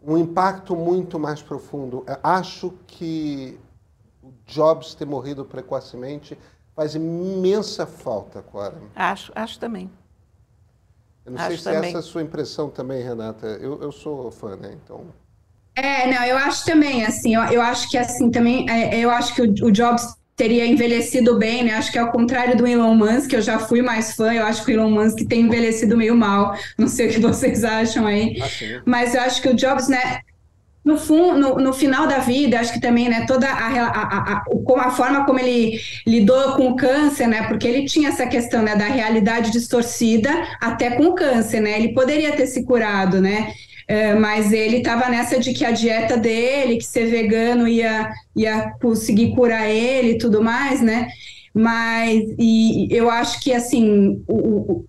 um 0.06 0.16
impacto 0.16 0.76
muito 0.76 1.18
mais 1.18 1.42
profundo. 1.42 2.04
Eu 2.06 2.16
acho 2.22 2.72
que 2.86 3.58
o 4.22 4.32
Jobs 4.46 4.94
ter 4.94 5.04
morrido 5.04 5.44
precocemente 5.44 6.38
faz 6.74 6.94
imensa 6.94 7.86
falta, 7.86 8.40
Cora. 8.42 8.80
Acho, 8.94 9.32
acho 9.34 9.58
também. 9.58 9.90
Eu 11.24 11.32
não 11.32 11.38
acho 11.38 11.48
sei 11.48 11.56
se 11.58 11.64
também. 11.64 11.88
essa 11.88 11.98
é 11.98 12.00
a 12.00 12.02
sua 12.02 12.22
impressão 12.22 12.70
também, 12.70 13.02
Renata. 13.02 13.46
Eu, 13.46 13.82
eu 13.82 13.90
sou 13.90 14.30
fã, 14.30 14.54
né? 14.56 14.76
Então. 14.84 15.06
É, 15.74 16.06
não, 16.06 16.22
eu 16.24 16.36
acho 16.38 16.64
também, 16.64 17.04
assim, 17.04 17.34
eu, 17.34 17.42
eu 17.44 17.60
acho 17.60 17.90
que 17.90 17.98
assim 17.98 18.30
também, 18.30 18.68
é, 18.70 18.98
eu 18.98 19.10
acho 19.10 19.34
que 19.34 19.42
o, 19.42 19.66
o 19.66 19.72
Jobs 19.72 20.16
teria 20.36 20.66
envelhecido 20.66 21.38
bem, 21.38 21.64
né? 21.64 21.72
Acho 21.72 21.90
que 21.90 21.98
ao 21.98 22.12
contrário 22.12 22.56
do 22.56 22.66
Elon 22.66 22.94
Musk, 22.94 23.32
eu 23.32 23.40
já 23.40 23.58
fui 23.58 23.80
mais 23.80 24.14
fã, 24.14 24.34
eu 24.34 24.44
acho 24.44 24.64
que 24.64 24.70
o 24.70 24.74
Elon 24.74 24.90
Musk 24.90 25.26
tem 25.26 25.40
envelhecido 25.40 25.96
meio 25.96 26.14
mal. 26.14 26.54
Não 26.76 26.86
sei 26.86 27.08
o 27.08 27.10
que 27.10 27.20
vocês 27.20 27.64
acham 27.64 28.06
aí. 28.06 28.36
Ah, 28.40 28.82
mas 28.84 29.14
eu 29.14 29.22
acho 29.22 29.40
que 29.40 29.48
o 29.48 29.54
Jobs, 29.54 29.88
né? 29.88 30.20
No, 30.84 30.96
fundo, 30.96 31.36
no, 31.36 31.56
no, 31.56 31.72
final 31.72 32.06
da 32.06 32.18
vida, 32.18 32.60
acho 32.60 32.72
que 32.72 32.80
também, 32.80 33.08
né, 33.08 33.24
toda 33.26 33.48
a, 33.48 33.66
a, 33.66 34.44
a, 34.44 34.44
a, 34.86 34.90
forma 34.92 35.26
como 35.26 35.40
ele 35.40 35.80
lidou 36.06 36.52
com 36.52 36.68
o 36.68 36.76
câncer, 36.76 37.26
né, 37.26 37.42
porque 37.48 37.66
ele 37.66 37.86
tinha 37.86 38.10
essa 38.10 38.24
questão, 38.24 38.62
né, 38.62 38.76
da 38.76 38.84
realidade 38.84 39.50
distorcida 39.50 40.30
até 40.60 40.92
com 40.92 41.06
o 41.06 41.14
câncer, 41.16 41.58
né, 41.58 41.76
ele 41.76 41.92
poderia 41.92 42.30
ter 42.36 42.46
se 42.46 42.62
curado, 42.62 43.20
né, 43.20 43.52
é, 43.88 44.14
mas 44.14 44.52
ele 44.52 44.78
estava 44.78 45.08
nessa 45.08 45.38
de 45.38 45.52
que 45.52 45.64
a 45.64 45.70
dieta 45.70 46.16
dele, 46.16 46.76
que 46.76 46.84
ser 46.84 47.06
vegano 47.06 47.68
ia, 47.68 48.10
ia 48.34 48.72
conseguir 48.80 49.34
curar 49.34 49.68
ele 49.70 50.12
e 50.12 50.18
tudo 50.18 50.42
mais, 50.42 50.80
né? 50.80 51.08
Mas 51.54 52.22
e 52.38 52.88
eu 52.90 53.08
acho 53.08 53.40
que 53.40 53.52
assim 53.52 54.22
o, 54.26 54.34
o, 54.34 54.86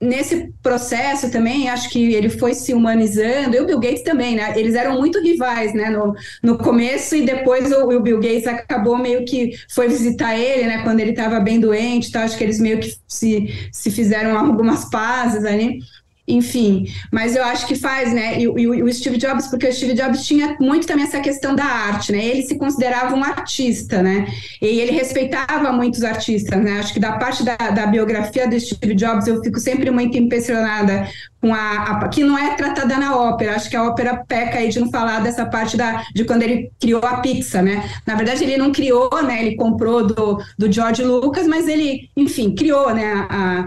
nesse 0.00 0.52
processo 0.62 1.30
também, 1.30 1.68
acho 1.68 1.88
que 1.88 2.12
ele 2.12 2.28
foi 2.28 2.54
se 2.54 2.74
humanizando, 2.74 3.56
e 3.56 3.60
o 3.60 3.66
Bill 3.66 3.80
Gates 3.80 4.02
também, 4.02 4.34
né? 4.34 4.52
Eles 4.58 4.74
eram 4.74 4.98
muito 4.98 5.20
rivais, 5.20 5.72
né? 5.72 5.88
No, 5.90 6.14
no 6.42 6.58
começo, 6.58 7.14
e 7.14 7.24
depois 7.24 7.70
o, 7.72 7.88
o 7.88 8.00
Bill 8.00 8.20
Gates 8.20 8.46
acabou 8.46 8.98
meio 8.98 9.24
que 9.24 9.52
foi 9.70 9.88
visitar 9.88 10.36
ele, 10.36 10.66
né? 10.66 10.82
Quando 10.82 11.00
ele 11.00 11.10
estava 11.10 11.40
bem 11.40 11.60
doente, 11.60 12.08
então 12.08 12.22
acho 12.22 12.36
que 12.36 12.44
eles 12.44 12.60
meio 12.60 12.80
que 12.80 12.94
se, 13.06 13.68
se 13.72 13.90
fizeram 13.90 14.36
algumas 14.36 14.90
pazes 14.90 15.44
ali 15.44 15.78
enfim, 16.26 16.86
mas 17.12 17.36
eu 17.36 17.44
acho 17.44 17.66
que 17.66 17.74
faz, 17.74 18.12
né? 18.12 18.38
E, 18.38 18.44
e, 18.44 18.82
o 18.82 18.92
Steve 18.92 19.18
Jobs, 19.18 19.46
porque 19.48 19.68
o 19.68 19.72
Steve 19.72 19.92
Jobs 19.92 20.26
tinha 20.26 20.56
muito 20.58 20.86
também 20.86 21.04
essa 21.04 21.20
questão 21.20 21.54
da 21.54 21.64
arte, 21.64 22.12
né? 22.12 22.24
Ele 22.24 22.42
se 22.42 22.56
considerava 22.56 23.14
um 23.14 23.22
artista, 23.22 24.02
né? 24.02 24.26
E 24.60 24.80
ele 24.80 24.92
respeitava 24.92 25.70
muitos 25.70 26.02
artistas, 26.02 26.62
né? 26.62 26.78
Acho 26.78 26.94
que 26.94 27.00
da 27.00 27.18
parte 27.18 27.44
da, 27.44 27.56
da 27.56 27.86
biografia 27.86 28.48
do 28.48 28.58
Steve 28.58 28.94
Jobs 28.94 29.26
eu 29.26 29.42
fico 29.42 29.60
sempre 29.60 29.90
muito 29.90 30.16
impressionada 30.16 31.06
com 31.42 31.52
a, 31.52 31.82
a, 31.82 32.08
que 32.08 32.24
não 32.24 32.38
é 32.38 32.54
tratada 32.54 32.96
na 32.96 33.14
ópera. 33.14 33.54
Acho 33.54 33.68
que 33.68 33.76
a 33.76 33.84
ópera 33.84 34.24
peca 34.26 34.58
aí 34.58 34.70
de 34.70 34.80
não 34.80 34.90
falar 34.90 35.20
dessa 35.20 35.44
parte 35.44 35.76
da, 35.76 36.06
de 36.14 36.24
quando 36.24 36.42
ele 36.42 36.70
criou 36.80 37.04
a 37.04 37.18
Pixar, 37.18 37.62
né? 37.62 37.84
Na 38.06 38.14
verdade, 38.14 38.44
ele 38.44 38.56
não 38.56 38.72
criou, 38.72 39.10
né? 39.22 39.44
Ele 39.44 39.56
comprou 39.56 40.06
do, 40.06 40.42
do 40.56 40.72
George 40.72 41.02
Lucas, 41.04 41.46
mas 41.46 41.68
ele, 41.68 42.08
enfim, 42.16 42.54
criou, 42.54 42.94
né? 42.94 43.26
A, 43.28 43.66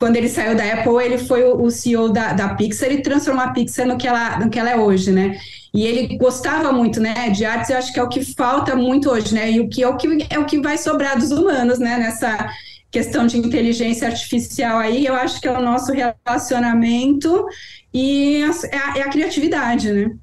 quando 0.00 0.16
ele 0.16 0.30
saiu 0.30 0.56
da 0.56 0.64
Apple, 0.64 1.04
ele 1.04 1.18
foi 1.18 1.44
o 1.44 1.70
CEO 1.70 2.08
da, 2.08 2.32
da 2.32 2.54
Pixar 2.54 2.90
e 2.90 3.02
transformou 3.02 3.44
a 3.44 3.50
Pixar 3.52 3.86
no 3.86 3.98
que, 3.98 4.08
ela, 4.08 4.38
no 4.38 4.48
que 4.48 4.58
ela 4.58 4.70
é 4.70 4.76
hoje, 4.76 5.12
né? 5.12 5.38
E 5.74 5.86
ele 5.86 6.16
gostava 6.16 6.72
muito, 6.72 6.98
né, 6.98 7.28
de 7.28 7.44
artes, 7.44 7.68
eu 7.68 7.76
acho 7.76 7.92
que 7.92 8.00
é 8.00 8.02
o 8.02 8.08
que 8.08 8.24
falta 8.34 8.74
muito 8.74 9.10
hoje, 9.10 9.34
né? 9.34 9.52
E 9.52 9.60
o 9.60 9.68
que 9.68 9.82
é 9.82 9.88
o 9.88 9.98
que, 9.98 10.26
é 10.30 10.38
o 10.38 10.46
que 10.46 10.58
vai 10.58 10.78
sobrar 10.78 11.18
dos 11.18 11.30
humanos, 11.30 11.78
né, 11.78 11.98
nessa 11.98 12.50
questão 12.90 13.26
de 13.26 13.36
inteligência 13.36 14.08
artificial 14.08 14.78
aí, 14.78 15.04
eu 15.04 15.14
acho 15.14 15.38
que 15.38 15.46
é 15.46 15.52
o 15.52 15.62
nosso 15.62 15.92
relacionamento 15.92 17.46
e 17.92 18.42
é 18.72 18.76
a, 18.78 18.98
é 18.98 19.02
a 19.02 19.10
criatividade, 19.10 19.92
né? 19.92 20.16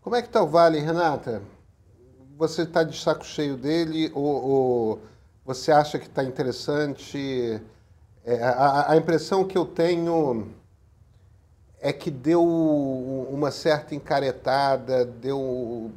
Como 0.00 0.16
é 0.16 0.22
que 0.22 0.30
tá 0.30 0.42
o 0.42 0.48
Vale, 0.48 0.80
Renata? 0.80 1.42
Você 2.38 2.62
está 2.62 2.82
de 2.82 2.98
saco 2.98 3.26
cheio 3.26 3.58
dele 3.58 4.10
ou, 4.14 4.24
ou 4.24 5.02
você 5.44 5.70
acha 5.70 5.98
que 5.98 6.06
está 6.06 6.24
interessante? 6.24 7.60
É, 8.30 8.44
a, 8.44 8.92
a, 8.92 8.96
impressão 8.96 9.44
que 9.44 9.58
eu 9.58 9.66
tenho 9.66 10.54
é 11.80 11.92
que 11.92 12.12
deu 12.12 12.44
uma 12.44 13.50
certa 13.50 13.92
encaretada, 13.92 15.04
deu 15.04 15.90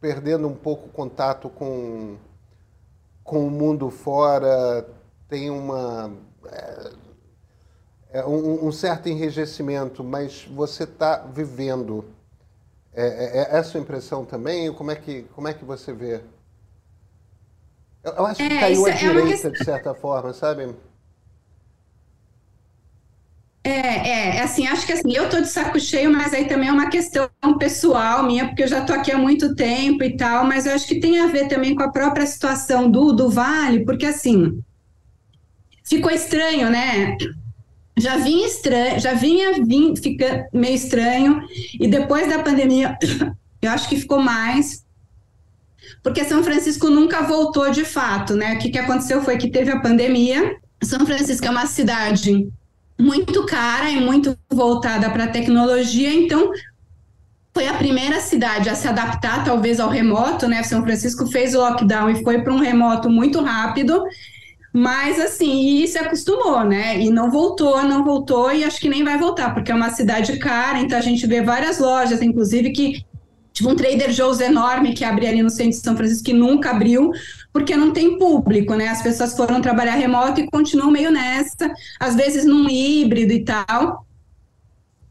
perdendo 0.00 0.46
um 0.46 0.54
pouco 0.54 0.86
o 0.86 0.92
contato 0.92 1.50
com, 1.50 2.16
com 3.24 3.44
o 3.44 3.50
mundo 3.50 3.90
fora, 3.90 4.86
tem 5.28 5.50
uma 5.50 6.12
é, 6.46 6.92
é 8.20 8.24
um, 8.24 8.68
um, 8.68 8.70
certo 8.70 9.08
enrijecimento, 9.08 10.04
mas 10.04 10.44
você 10.44 10.84
está 10.84 11.16
vivendo. 11.16 12.04
É, 12.94 13.06
é, 13.06 13.38
é, 13.38 13.56
essa 13.58 13.76
a 13.76 13.80
impressão 13.80 14.24
também? 14.24 14.72
Como 14.72 14.92
é 14.92 14.94
que, 14.94 15.24
como 15.34 15.48
é 15.48 15.54
que 15.54 15.64
você 15.64 15.92
vê? 15.92 16.20
Eu, 18.04 18.12
eu 18.12 18.26
acho 18.26 18.36
que 18.36 18.54
é, 18.54 18.60
caiu 18.60 18.86
à 18.86 18.90
direita, 18.90 19.50
de 19.50 19.64
certa 19.64 19.92
forma, 19.94 20.32
sabe? 20.32 20.76
É, 23.62 23.70
é, 23.70 24.36
é, 24.36 24.42
assim, 24.42 24.66
acho 24.66 24.86
que 24.86 24.92
assim, 24.92 25.12
eu 25.12 25.28
tô 25.28 25.38
de 25.40 25.48
saco 25.48 25.78
cheio, 25.78 26.10
mas 26.10 26.32
aí 26.32 26.46
também 26.46 26.70
é 26.70 26.72
uma 26.72 26.88
questão 26.88 27.28
pessoal 27.58 28.24
minha, 28.24 28.46
porque 28.46 28.62
eu 28.62 28.68
já 28.68 28.82
tô 28.82 28.92
aqui 28.94 29.12
há 29.12 29.18
muito 29.18 29.54
tempo 29.54 30.02
e 30.02 30.16
tal, 30.16 30.46
mas 30.46 30.64
eu 30.64 30.72
acho 30.72 30.86
que 30.86 30.98
tem 30.98 31.20
a 31.20 31.26
ver 31.26 31.46
também 31.46 31.74
com 31.74 31.82
a 31.82 31.92
própria 31.92 32.26
situação 32.26 32.90
do, 32.90 33.12
do 33.12 33.28
Vale, 33.28 33.84
porque 33.84 34.06
assim, 34.06 34.62
ficou 35.84 36.10
estranho, 36.10 36.70
né? 36.70 37.18
Já 37.98 38.16
vinha 38.16 38.46
estranho, 38.46 38.98
já 38.98 39.12
vinha 39.12 39.52
vim, 39.62 39.94
fica 39.94 40.48
meio 40.54 40.74
estranho, 40.74 41.42
e 41.78 41.86
depois 41.86 42.30
da 42.30 42.42
pandemia, 42.42 42.96
eu 43.60 43.70
acho 43.70 43.90
que 43.90 43.96
ficou 44.00 44.22
mais, 44.22 44.86
porque 46.02 46.24
São 46.24 46.42
Francisco 46.42 46.88
nunca 46.88 47.20
voltou 47.20 47.70
de 47.70 47.84
fato, 47.84 48.34
né? 48.34 48.54
O 48.54 48.58
que, 48.58 48.70
que 48.70 48.78
aconteceu 48.78 49.22
foi 49.22 49.36
que 49.36 49.50
teve 49.50 49.70
a 49.70 49.80
pandemia, 49.80 50.56
São 50.82 51.04
Francisco 51.04 51.46
é 51.46 51.50
uma 51.50 51.66
cidade 51.66 52.50
muito 53.00 53.44
cara 53.46 53.90
e 53.90 54.00
muito 54.00 54.36
voltada 54.48 55.10
para 55.10 55.24
a 55.24 55.28
tecnologia, 55.28 56.12
então 56.12 56.52
foi 57.52 57.66
a 57.66 57.74
primeira 57.74 58.20
cidade 58.20 58.68
a 58.68 58.74
se 58.74 58.86
adaptar 58.86 59.44
talvez 59.44 59.80
ao 59.80 59.88
remoto, 59.88 60.46
né? 60.46 60.62
São 60.62 60.82
Francisco 60.82 61.26
fez 61.26 61.54
o 61.54 61.58
lockdown 61.58 62.10
e 62.10 62.22
foi 62.22 62.42
para 62.42 62.52
um 62.52 62.58
remoto 62.58 63.10
muito 63.10 63.42
rápido, 63.42 64.04
mas 64.72 65.18
assim, 65.18 65.82
e 65.82 65.88
se 65.88 65.98
acostumou, 65.98 66.62
né? 66.62 67.00
E 67.00 67.10
não 67.10 67.30
voltou, 67.30 67.82
não 67.82 68.04
voltou 68.04 68.52
e 68.52 68.62
acho 68.62 68.80
que 68.80 68.88
nem 68.88 69.02
vai 69.02 69.18
voltar, 69.18 69.52
porque 69.52 69.72
é 69.72 69.74
uma 69.74 69.90
cidade 69.90 70.38
cara, 70.38 70.78
então 70.78 70.96
a 70.96 71.02
gente 71.02 71.26
vê 71.26 71.42
várias 71.42 71.78
lojas, 71.78 72.22
inclusive 72.22 72.70
que 72.70 73.04
Tipo 73.52 73.70
um 73.70 73.76
Trader 73.76 74.12
Joe's 74.12 74.40
enorme 74.40 74.94
que 74.94 75.04
abriu 75.04 75.28
ali 75.28 75.42
no 75.42 75.50
centro 75.50 75.72
de 75.72 75.76
São 75.76 75.96
Francisco, 75.96 76.24
que 76.24 76.32
nunca 76.32 76.70
abriu, 76.70 77.10
porque 77.52 77.76
não 77.76 77.92
tem 77.92 78.18
público, 78.18 78.74
né? 78.74 78.88
As 78.88 79.02
pessoas 79.02 79.36
foram 79.36 79.60
trabalhar 79.60 79.94
remoto 79.94 80.40
e 80.40 80.50
continuam 80.50 80.90
meio 80.90 81.10
nessa, 81.10 81.72
às 81.98 82.14
vezes 82.14 82.44
num 82.44 82.68
híbrido 82.68 83.32
e 83.32 83.44
tal. 83.44 84.06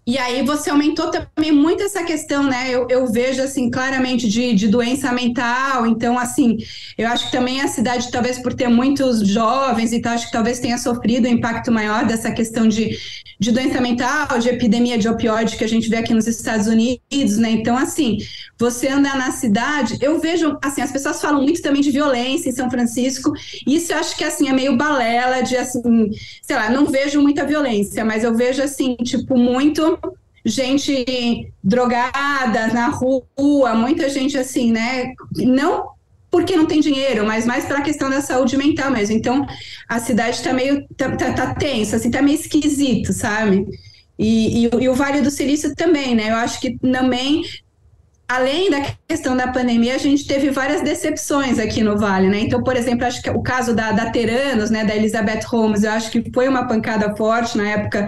E 0.10 0.18
aí 0.18 0.42
você 0.42 0.72
aumentou 0.72 1.12
também 1.12 1.52
muito 1.52 1.84
essa 1.84 2.04
questão, 2.04 2.42
né? 2.42 2.72
Eu, 2.72 2.88
eu 2.90 3.06
vejo, 3.06 3.44
assim, 3.44 3.70
claramente 3.70 4.28
de, 4.28 4.56
de 4.56 4.68
doença 4.68 5.12
mental. 5.12 5.86
Então, 5.86 6.18
assim, 6.18 6.58
eu 6.98 7.08
acho 7.08 7.28
que 7.28 7.32
também 7.32 7.62
a 7.62 7.68
cidade, 7.68 8.10
talvez 8.10 8.40
por 8.40 8.56
ter 8.56 8.68
muitos 8.70 9.20
jovens 9.28 9.94
e 9.94 10.02
tal, 10.02 10.14
acho 10.14 10.26
que 10.26 10.32
talvez 10.32 10.58
tenha 10.58 10.80
sofrido 10.80 11.28
um 11.28 11.32
impacto 11.32 11.72
maior 11.72 12.08
dessa 12.08 12.32
questão 12.32 12.68
de, 12.68 12.98
de 13.40 13.52
doença 13.52 13.80
mental, 13.80 14.40
de 14.40 14.50
epidemia 14.50 14.98
de 14.98 15.08
opioide 15.08 15.56
que 15.56 15.64
a 15.64 15.70
gente 15.70 15.88
vê 15.88 15.98
aqui 15.98 16.12
nos 16.12 16.26
Estados 16.26 16.66
Unidos, 16.66 17.38
né? 17.38 17.52
Então, 17.52 17.78
assim, 17.78 18.18
você 18.58 18.88
andar 18.88 19.16
na 19.16 19.32
cidade, 19.32 20.00
eu 20.02 20.20
vejo, 20.20 20.58
assim, 20.64 20.82
as 20.82 20.92
pessoas 20.92 21.22
falam 21.22 21.44
muito 21.44 21.62
também 21.62 21.84
de 21.84 21.92
violência 21.92 22.50
em 22.50 22.52
São 22.52 22.68
Francisco. 22.70 23.32
Isso 23.68 23.94
eu 23.94 24.00
acho 24.00 24.18
que, 24.18 24.24
assim, 24.24 24.50
é 24.50 24.54
meio 24.54 24.76
balela 24.76 25.42
de, 25.44 25.56
assim, 25.56 26.10
sei 26.42 26.56
lá, 26.56 26.68
não 26.72 26.88
vejo 26.88 27.22
muita 27.22 27.46
violência, 27.46 28.04
mas 28.04 28.24
eu 28.24 28.36
vejo, 28.36 28.64
assim, 28.64 28.96
tipo, 29.04 29.38
muito 29.38 29.99
gente 30.46 31.52
drogada 31.64 32.68
na 32.68 32.88
rua, 32.88 33.74
muita 33.76 34.10
gente 34.10 34.38
assim, 34.38 34.72
né? 34.72 35.14
Não 35.38 36.00
porque 36.32 36.56
não 36.56 36.68
tem 36.68 36.80
dinheiro, 36.80 37.26
mas 37.26 37.46
mais 37.46 37.66
pela 37.66 37.82
questão 37.82 38.10
da 38.10 38.22
saúde 38.22 38.56
mental 38.56 38.92
mesmo. 38.92 39.16
Então, 39.16 39.46
a 39.88 40.00
cidade 40.00 40.38
está 40.38 40.54
meio 40.54 40.86
tá, 40.96 41.16
tá, 41.16 41.34
tá, 41.34 41.56
tensa, 41.56 41.96
assim, 41.96 42.12
tá 42.12 42.22
meio 42.22 42.40
esquisito, 42.40 43.12
sabe? 43.14 43.66
E, 44.18 44.66
e, 44.66 44.70
e, 44.82 44.90
o 44.90 44.94
Vale 44.94 45.22
do 45.22 45.32
Silício 45.32 45.74
também, 45.76 46.14
né? 46.14 46.30
Eu 46.30 46.36
acho 46.36 46.60
que 46.60 46.78
também 46.78 47.44
além 48.30 48.70
da 48.70 48.80
questão 49.08 49.36
da 49.36 49.48
pandemia, 49.48 49.96
a 49.96 49.98
gente 49.98 50.28
teve 50.28 50.52
várias 50.52 50.84
decepções 50.84 51.58
aqui 51.58 51.82
no 51.82 51.98
Vale, 51.98 52.30
né? 52.30 52.42
Então, 52.42 52.64
por 52.64 52.78
exemplo, 52.78 53.08
acho 53.08 53.24
que 53.24 53.30
o 53.32 53.42
caso 53.42 53.74
da, 53.74 53.92
da 53.92 54.12
Teranos, 54.12 54.70
né, 54.70 54.86
da 54.86 54.96
Elizabeth 54.96 55.42
Holmes, 55.48 55.84
eu 55.84 55.92
acho 55.92 56.12
que 56.12 56.32
foi 56.32 56.48
uma 56.48 56.68
pancada 56.68 57.16
forte 57.16 57.58
na 57.58 57.68
época 57.68 58.08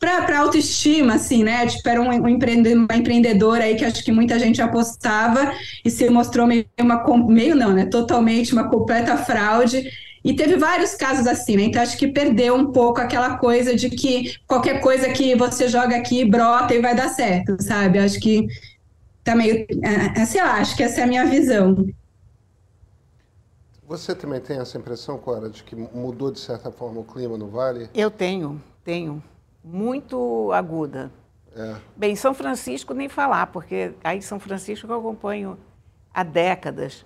para 0.00 0.40
autoestima, 0.40 1.14
assim, 1.14 1.44
né? 1.44 1.66
Tipo, 1.66 1.88
era 1.88 2.02
um, 2.02 2.08
um 2.08 2.28
empreendedor, 2.28 2.84
uma 2.90 2.98
empreendedora 2.98 3.62
aí 3.62 3.76
que 3.76 3.84
acho 3.84 4.02
que 4.02 4.10
muita 4.10 4.40
gente 4.40 4.60
apostava 4.60 5.52
e 5.84 5.90
se 5.90 6.10
mostrou 6.10 6.48
meio, 6.48 6.66
uma, 6.80 7.04
meio 7.28 7.54
não, 7.54 7.72
né? 7.72 7.86
Totalmente 7.86 8.52
uma 8.52 8.68
completa 8.68 9.16
fraude. 9.18 9.88
E 10.24 10.34
teve 10.34 10.56
vários 10.56 10.94
casos 10.96 11.26
assim, 11.26 11.56
né? 11.56 11.62
Então 11.62 11.80
acho 11.80 11.96
que 11.96 12.08
perdeu 12.08 12.56
um 12.56 12.72
pouco 12.72 13.00
aquela 13.00 13.36
coisa 13.36 13.74
de 13.74 13.88
que 13.88 14.34
qualquer 14.46 14.80
coisa 14.80 15.08
que 15.10 15.34
você 15.36 15.68
joga 15.68 15.96
aqui 15.96 16.24
brota 16.24 16.74
e 16.74 16.80
vai 16.80 16.94
dar 16.94 17.08
certo, 17.08 17.56
sabe? 17.62 17.98
Acho 17.98 18.18
que 18.18 18.46
tá 19.24 19.34
meio. 19.34 19.66
É, 19.82 20.20
é, 20.20 20.26
sei 20.26 20.42
lá, 20.42 20.54
acho 20.54 20.76
que 20.76 20.82
essa 20.82 21.00
é 21.00 21.04
a 21.04 21.06
minha 21.06 21.24
visão. 21.26 21.86
Você 23.86 24.14
também 24.14 24.40
tem 24.40 24.58
essa 24.58 24.78
impressão, 24.78 25.18
Cora, 25.18 25.50
de 25.50 25.64
que 25.64 25.74
mudou 25.74 26.30
de 26.30 26.38
certa 26.38 26.70
forma 26.70 27.00
o 27.00 27.04
clima 27.04 27.36
no 27.36 27.48
Vale? 27.48 27.90
Eu 27.92 28.10
tenho, 28.10 28.62
tenho. 28.84 29.22
Muito 29.64 30.52
aguda. 30.52 31.10
É. 31.54 31.76
Bem, 31.96 32.14
São 32.14 32.32
Francisco 32.32 32.94
nem 32.94 33.08
falar, 33.08 33.48
porque 33.48 33.92
aí 34.04 34.22
São 34.22 34.38
Francisco 34.38 34.86
eu 34.86 34.98
acompanho 34.98 35.58
há 36.14 36.22
décadas. 36.22 37.04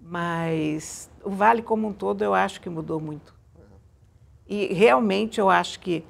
Mas 0.00 1.10
o 1.22 1.30
Vale 1.30 1.62
como 1.62 1.88
um 1.88 1.92
todo 1.92 2.22
eu 2.22 2.34
acho 2.34 2.60
que 2.60 2.70
mudou 2.70 2.98
muito. 2.98 3.34
É. 3.58 3.62
E 4.48 4.74
realmente 4.74 5.38
eu 5.38 5.50
acho 5.50 5.78
que 5.80 6.04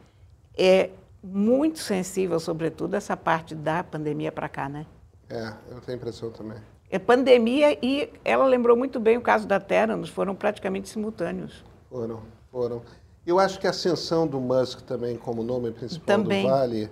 é 0.57 0.90
muito 1.22 1.78
sensível, 1.78 2.38
sobretudo, 2.38 2.94
essa 2.94 3.16
parte 3.16 3.54
da 3.54 3.83
pandemia 3.83 4.30
para 4.30 4.48
cá, 4.48 4.68
né? 4.68 4.87
É, 5.35 5.53
eu 5.68 5.81
tenho 5.81 5.97
a 5.99 6.01
impressão 6.01 6.31
também. 6.31 6.59
É 6.88 6.97
pandemia 6.97 7.77
e 7.85 8.09
ela 8.25 8.47
lembrou 8.47 8.77
muito 8.77 9.01
bem 9.01 9.16
o 9.16 9.20
caso 9.20 9.49
da 9.49 9.59
Terranos, 9.59 10.09
foram 10.09 10.33
praticamente 10.33 10.88
simultâneos. 10.88 11.64
Foram, 11.90 12.23
foram. 12.53 12.83
Eu 13.27 13.40
acho 13.40 13.59
que 13.59 13.66
a 13.66 13.70
ascensão 13.70 14.29
do 14.29 14.38
Musk 14.38 14.83
também 14.83 15.16
como 15.16 15.42
nome 15.42 15.73
principal 15.73 16.07
também. 16.07 16.44
do 16.44 16.51
Vale, 16.51 16.88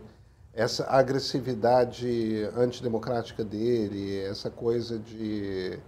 essa 0.53 0.85
agressividade 0.91 2.49
antidemocrática 2.57 3.45
dele, 3.45 4.19
essa 4.23 4.51
coisa 4.51 4.99
de... 4.99 5.79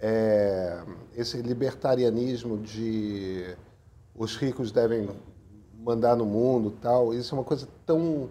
É, 0.00 0.82
esse 1.16 1.40
libertarianismo 1.40 2.58
de 2.58 3.56
os 4.14 4.36
ricos 4.36 4.70
devem 4.70 5.08
mandar 5.78 6.14
no 6.16 6.26
mundo 6.26 6.76
tal, 6.82 7.14
isso 7.14 7.34
é 7.34 7.38
uma 7.38 7.44
coisa 7.44 7.66
tão 7.86 8.28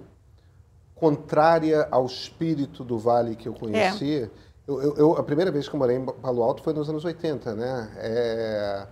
contrária 0.99 1.87
ao 1.91 2.05
espírito 2.05 2.83
do 2.83 2.97
Vale 2.97 3.35
que 3.35 3.47
eu 3.47 3.53
conheci. 3.53 4.23
É. 4.23 4.29
Eu, 4.67 4.81
eu, 4.81 4.97
eu, 4.97 5.17
a 5.17 5.23
primeira 5.23 5.51
vez 5.51 5.69
que 5.69 5.75
eu 5.75 5.79
morei 5.79 5.97
em 5.97 6.05
Palo 6.05 6.43
Alto 6.43 6.61
foi 6.61 6.73
nos 6.73 6.89
anos 6.89 7.05
80, 7.05 7.55
né? 7.55 7.91
É, 7.97 8.87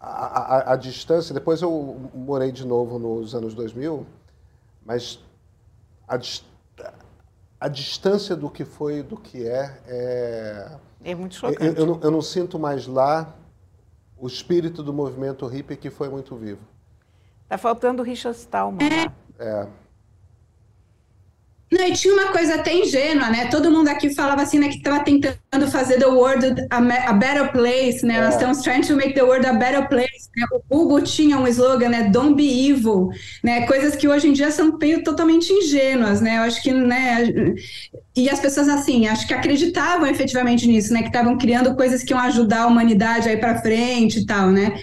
a, 0.00 0.10
a, 0.10 0.72
a, 0.72 0.76
distância, 0.76 1.32
depois 1.32 1.62
eu 1.62 2.10
morei 2.12 2.50
de 2.50 2.66
novo 2.66 2.98
nos 2.98 3.34
anos 3.34 3.54
2000, 3.54 4.04
mas 4.84 5.20
a, 6.08 6.18
a 7.60 7.68
distância 7.68 8.34
do 8.34 8.50
que 8.50 8.64
foi 8.64 9.02
do 9.02 9.16
que 9.16 9.46
é... 9.46 9.78
É, 9.86 10.72
é 11.04 11.14
muito 11.14 11.36
chocante. 11.36 11.64
Eu, 11.64 11.74
eu, 11.74 11.86
não, 11.86 12.00
eu 12.02 12.10
não 12.10 12.20
sinto 12.20 12.58
mais 12.58 12.86
lá 12.86 13.34
o 14.18 14.26
espírito 14.26 14.82
do 14.82 14.92
movimento 14.92 15.46
hippie 15.46 15.76
que 15.76 15.90
foi 15.90 16.08
muito 16.08 16.34
vivo. 16.34 16.60
Tá 17.48 17.56
faltando 17.56 18.02
o 18.02 18.04
Richard 18.04 18.36
Stallman 18.36 18.88
lá. 18.88 19.12
É. 19.38 19.83
Não, 21.74 21.88
e 21.88 21.92
tinha 21.92 22.14
uma 22.14 22.28
coisa 22.28 22.54
até 22.54 22.72
ingênua, 22.72 23.28
né? 23.30 23.48
Todo 23.48 23.68
mundo 23.68 23.88
aqui 23.88 24.14
falava 24.14 24.42
assim, 24.42 24.60
né, 24.60 24.68
que 24.68 24.76
estava 24.76 25.00
tentando 25.00 25.68
fazer 25.68 25.98
the 25.98 26.06
world 26.06 26.54
a, 26.70 26.76
a 26.76 27.12
better 27.12 27.50
place, 27.50 28.06
né? 28.06 28.18
É. 28.18 28.20
Nós 28.20 28.34
estamos 28.34 28.62
trying 28.62 28.82
to 28.82 28.94
make 28.94 29.12
the 29.14 29.24
world 29.24 29.44
a 29.44 29.52
better 29.54 29.88
place. 29.88 30.30
Né? 30.36 30.46
O 30.70 30.78
Hugo 30.78 31.02
tinha 31.02 31.36
um 31.36 31.48
slogan, 31.48 31.88
né? 31.88 32.10
Don't 32.10 32.36
be 32.36 32.68
evil, 32.70 33.08
né? 33.42 33.66
Coisas 33.66 33.96
que 33.96 34.06
hoje 34.06 34.28
em 34.28 34.32
dia 34.32 34.52
são 34.52 34.78
meio 34.78 35.02
totalmente 35.02 35.52
ingênuas, 35.52 36.20
né? 36.20 36.38
Eu 36.38 36.42
acho 36.42 36.62
que, 36.62 36.72
né? 36.72 37.24
E 38.14 38.30
as 38.30 38.38
pessoas 38.38 38.68
assim, 38.68 39.08
acho 39.08 39.26
que 39.26 39.34
acreditavam 39.34 40.06
efetivamente 40.06 40.68
nisso, 40.68 40.92
né? 40.92 41.00
Que 41.00 41.08
estavam 41.08 41.36
criando 41.36 41.74
coisas 41.74 42.04
que 42.04 42.12
iam 42.12 42.20
ajudar 42.20 42.62
a 42.62 42.66
humanidade 42.68 43.28
aí 43.28 43.36
para 43.36 43.60
frente 43.60 44.20
e 44.20 44.26
tal, 44.26 44.52
né? 44.52 44.74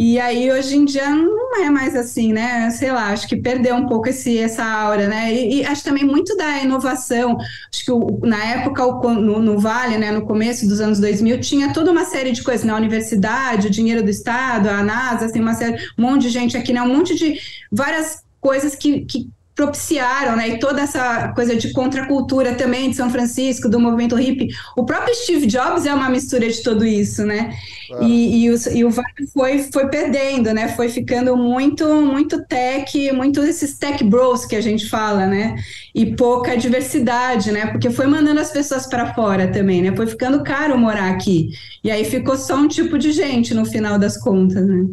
E 0.00 0.16
aí, 0.20 0.48
hoje 0.52 0.76
em 0.76 0.84
dia, 0.84 1.10
não 1.10 1.56
é 1.60 1.68
mais 1.68 1.96
assim, 1.96 2.32
né? 2.32 2.70
Sei 2.70 2.92
lá, 2.92 3.08
acho 3.08 3.26
que 3.26 3.34
perdeu 3.34 3.74
um 3.74 3.86
pouco 3.88 4.08
esse, 4.08 4.38
essa 4.38 4.64
aura, 4.64 5.08
né? 5.08 5.34
E, 5.34 5.56
e 5.56 5.66
acho 5.66 5.82
também 5.82 6.04
muito 6.04 6.36
da 6.36 6.62
inovação. 6.62 7.36
Acho 7.36 7.84
que 7.84 7.90
o, 7.90 8.20
na 8.22 8.44
época, 8.44 8.86
o, 8.86 9.12
no, 9.12 9.40
no, 9.40 9.58
Vale, 9.58 9.98
né, 9.98 10.12
no 10.12 10.24
começo 10.24 10.68
dos 10.68 10.80
anos 10.80 11.00
2000, 11.00 11.40
tinha 11.40 11.72
toda 11.72 11.90
uma 11.90 12.04
série 12.04 12.30
de 12.30 12.44
coisas 12.44 12.64
na 12.64 12.76
universidade, 12.76 13.66
o 13.66 13.70
dinheiro 13.70 14.04
do 14.04 14.08
Estado, 14.08 14.68
a 14.68 14.84
NASA, 14.84 15.26
assim, 15.26 15.40
uma 15.40 15.54
série, 15.54 15.76
um 15.98 16.02
monte 16.02 16.22
de 16.22 16.28
gente 16.28 16.56
aqui, 16.56 16.72
né? 16.72 16.80
Um 16.80 16.96
monte 16.96 17.16
de 17.16 17.36
várias 17.72 18.22
coisas 18.40 18.76
que, 18.76 19.00
que 19.04 19.28
propiciaram, 19.58 20.36
né? 20.36 20.50
E 20.50 20.60
toda 20.60 20.80
essa 20.80 21.32
coisa 21.32 21.56
de 21.56 21.72
contracultura 21.72 22.54
também 22.54 22.90
de 22.90 22.96
São 22.96 23.10
Francisco, 23.10 23.68
do 23.68 23.80
movimento 23.80 24.14
hippie. 24.14 24.54
O 24.76 24.84
próprio 24.84 25.12
Steve 25.16 25.46
Jobs 25.46 25.84
é 25.84 25.92
uma 25.92 26.08
mistura 26.08 26.48
de 26.48 26.62
tudo 26.62 26.86
isso, 26.86 27.26
né? 27.26 27.52
Claro. 27.88 28.04
E, 28.04 28.44
e, 28.44 28.50
o, 28.50 28.56
e 28.72 28.84
o 28.84 28.90
Vale 28.90 29.26
foi, 29.34 29.58
foi 29.64 29.88
perdendo, 29.88 30.54
né? 30.54 30.68
Foi 30.76 30.88
ficando 30.88 31.36
muito, 31.36 31.84
muito 32.02 32.40
tech, 32.44 33.10
muito 33.10 33.42
esses 33.42 33.76
tech 33.76 34.04
bros 34.04 34.46
que 34.46 34.54
a 34.54 34.60
gente 34.60 34.88
fala, 34.88 35.26
né? 35.26 35.56
E 35.92 36.14
pouca 36.14 36.56
diversidade, 36.56 37.50
né? 37.50 37.66
Porque 37.66 37.90
foi 37.90 38.06
mandando 38.06 38.38
as 38.38 38.52
pessoas 38.52 38.86
para 38.86 39.12
fora 39.12 39.50
também, 39.50 39.82
né? 39.82 39.96
Foi 39.96 40.06
ficando 40.06 40.44
caro 40.44 40.78
morar 40.78 41.10
aqui. 41.10 41.50
E 41.82 41.90
aí 41.90 42.04
ficou 42.04 42.36
só 42.36 42.54
um 42.54 42.68
tipo 42.68 42.96
de 42.96 43.10
gente 43.10 43.52
no 43.54 43.64
final 43.64 43.98
das 43.98 44.16
contas, 44.16 44.64
né? 44.64 44.86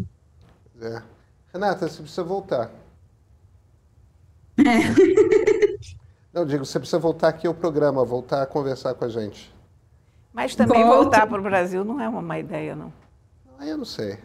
É. 0.81 1.01
Renata, 1.53 1.87
você 1.87 2.01
precisa 2.01 2.23
voltar. 2.23 2.71
É. 4.57 5.75
Não, 6.33 6.45
digo, 6.45 6.65
você 6.65 6.77
precisa 6.77 6.99
voltar 6.99 7.29
aqui 7.29 7.47
ao 7.47 7.53
programa, 7.53 8.03
voltar 8.03 8.41
a 8.41 8.45
conversar 8.45 8.93
com 8.93 9.05
a 9.05 9.09
gente. 9.09 9.53
Mas 10.33 10.53
também 10.53 10.83
Volta. 10.83 10.97
voltar 11.03 11.27
para 11.27 11.39
o 11.39 11.43
Brasil 11.43 11.85
não 11.85 11.99
é 12.01 12.09
uma 12.09 12.21
má 12.21 12.37
ideia, 12.37 12.75
não. 12.75 12.91
Ah, 13.57 13.67
eu 13.67 13.77
não 13.77 13.85
sei. 13.85 14.17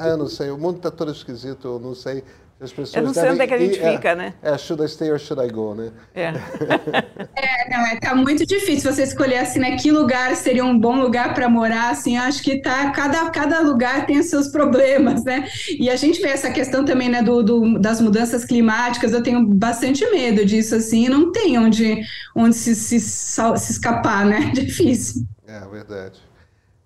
ah, 0.00 0.08
eu 0.08 0.16
não 0.16 0.28
sei. 0.28 0.50
O 0.50 0.58
mundo 0.58 0.78
está 0.78 0.90
todo 0.90 1.12
esquisito, 1.12 1.68
eu 1.68 1.78
não 1.78 1.94
sei. 1.94 2.24
As 2.60 2.72
pessoas 2.72 2.96
eu 2.96 3.02
não 3.04 3.14
sei 3.14 3.30
onde 3.30 3.40
é 3.40 3.46
que 3.46 3.54
a 3.54 3.58
gente 3.58 3.78
fica, 3.78 4.08
é, 4.08 4.14
né? 4.16 4.34
É, 4.42 4.58
should 4.58 4.82
I 4.82 4.88
stay 4.88 5.12
or 5.12 5.18
should 5.20 5.40
I 5.40 5.48
go, 5.48 5.76
né? 5.76 5.92
É. 6.12 6.32
é, 7.36 7.70
não, 7.70 7.86
é, 7.86 8.00
tá 8.00 8.16
muito 8.16 8.44
difícil 8.44 8.92
você 8.92 9.04
escolher, 9.04 9.38
assim, 9.38 9.60
né, 9.60 9.76
que 9.76 9.92
lugar 9.92 10.34
seria 10.34 10.64
um 10.64 10.76
bom 10.76 11.00
lugar 11.00 11.34
para 11.34 11.48
morar, 11.48 11.90
assim, 11.90 12.16
acho 12.16 12.42
que 12.42 12.60
tá, 12.60 12.90
cada, 12.90 13.30
cada 13.30 13.60
lugar 13.60 14.06
tem 14.06 14.18
os 14.18 14.26
seus 14.26 14.48
problemas, 14.48 15.22
né? 15.22 15.46
E 15.78 15.88
a 15.88 15.94
gente 15.94 16.20
vê 16.20 16.30
essa 16.30 16.50
questão 16.50 16.84
também, 16.84 17.08
né, 17.08 17.22
do, 17.22 17.44
do 17.44 17.78
das 17.78 18.00
mudanças 18.00 18.44
climáticas, 18.44 19.12
eu 19.12 19.22
tenho 19.22 19.46
bastante 19.46 20.04
medo 20.10 20.44
disso, 20.44 20.74
assim, 20.74 21.08
não 21.08 21.30
tem 21.30 21.56
onde, 21.58 22.00
onde 22.34 22.56
se, 22.56 22.74
se, 22.74 22.98
se 22.98 23.72
escapar, 23.72 24.26
né? 24.26 24.50
Difícil. 24.52 25.22
É, 25.46 25.60
verdade. 25.60 26.27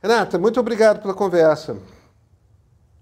Renata, 0.03 0.38
muito 0.38 0.59
obrigado 0.59 1.01
pela 1.01 1.15
conversa. 1.15 1.77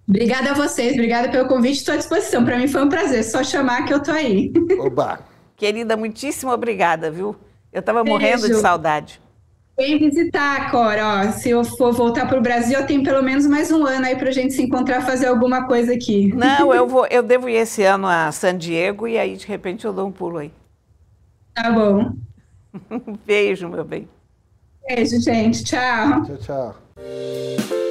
Obrigada 0.07 0.51
a 0.51 0.55
vocês, 0.55 0.93
obrigada 0.93 1.31
pelo 1.31 1.49
convite, 1.49 1.79
estou 1.79 1.95
à 1.95 1.97
disposição. 1.97 2.45
Para 2.45 2.59
mim 2.59 2.69
foi 2.69 2.83
um 2.83 2.89
prazer, 2.89 3.25
só 3.25 3.43
chamar 3.43 3.87
que 3.87 3.95
eu 3.95 3.99
estou 3.99 4.13
aí. 4.13 4.53
Oba! 4.79 5.21
Querida, 5.57 5.97
muitíssimo 5.97 6.53
obrigada, 6.53 7.11
viu? 7.11 7.37
Eu 7.73 7.81
estava 7.81 8.03
morrendo 8.05 8.49
de 8.49 8.55
saudade. 8.57 9.21
Vem 9.79 9.99
visitar, 9.99 10.71
Cora. 10.71 11.29
Ó, 11.29 11.33
se 11.33 11.51
eu 11.51 11.65
for 11.65 11.93
voltar 11.93 12.27
para 12.29 12.39
o 12.39 12.43
Brasil, 12.43 12.79
eu 12.79 12.87
tenho 12.87 13.03
pelo 13.03 13.23
menos 13.23 13.47
mais 13.47 13.71
um 13.71 13.87
ano 13.87 14.05
aí 14.05 14.17
para 14.17 14.29
a 14.29 14.33
gente 14.33 14.53
se 14.53 14.63
encontrar, 14.63 15.01
fazer 15.03 15.27
alguma 15.27 15.67
coisa 15.67 15.95
aqui. 15.95 16.35
Não, 16.35 16.75
eu 16.75 16.85
vou, 16.89 17.07
eu 17.07 17.23
devo 17.23 17.49
ir 17.49 17.55
esse 17.55 17.83
ano 17.83 18.07
a 18.07 18.31
San 18.31 18.59
Diego 18.59 19.09
e 19.09 19.17
aí 19.17 19.37
de 19.37 19.47
repente 19.47 19.87
eu 19.87 19.93
dou 19.93 20.07
um 20.07 20.13
pulo 20.13 20.39
aí. 20.39 20.53
Tá 21.55 21.71
bom. 21.71 22.13
Beijo, 23.25 23.69
meu 23.69 23.85
bem. 23.85 24.09
Beijo, 24.87 25.21
gente. 25.21 25.65
Tchau. 25.65 26.25
Tchau, 26.25 26.37
tchau. 26.39 26.90
thank 27.03 27.71
you 27.71 27.90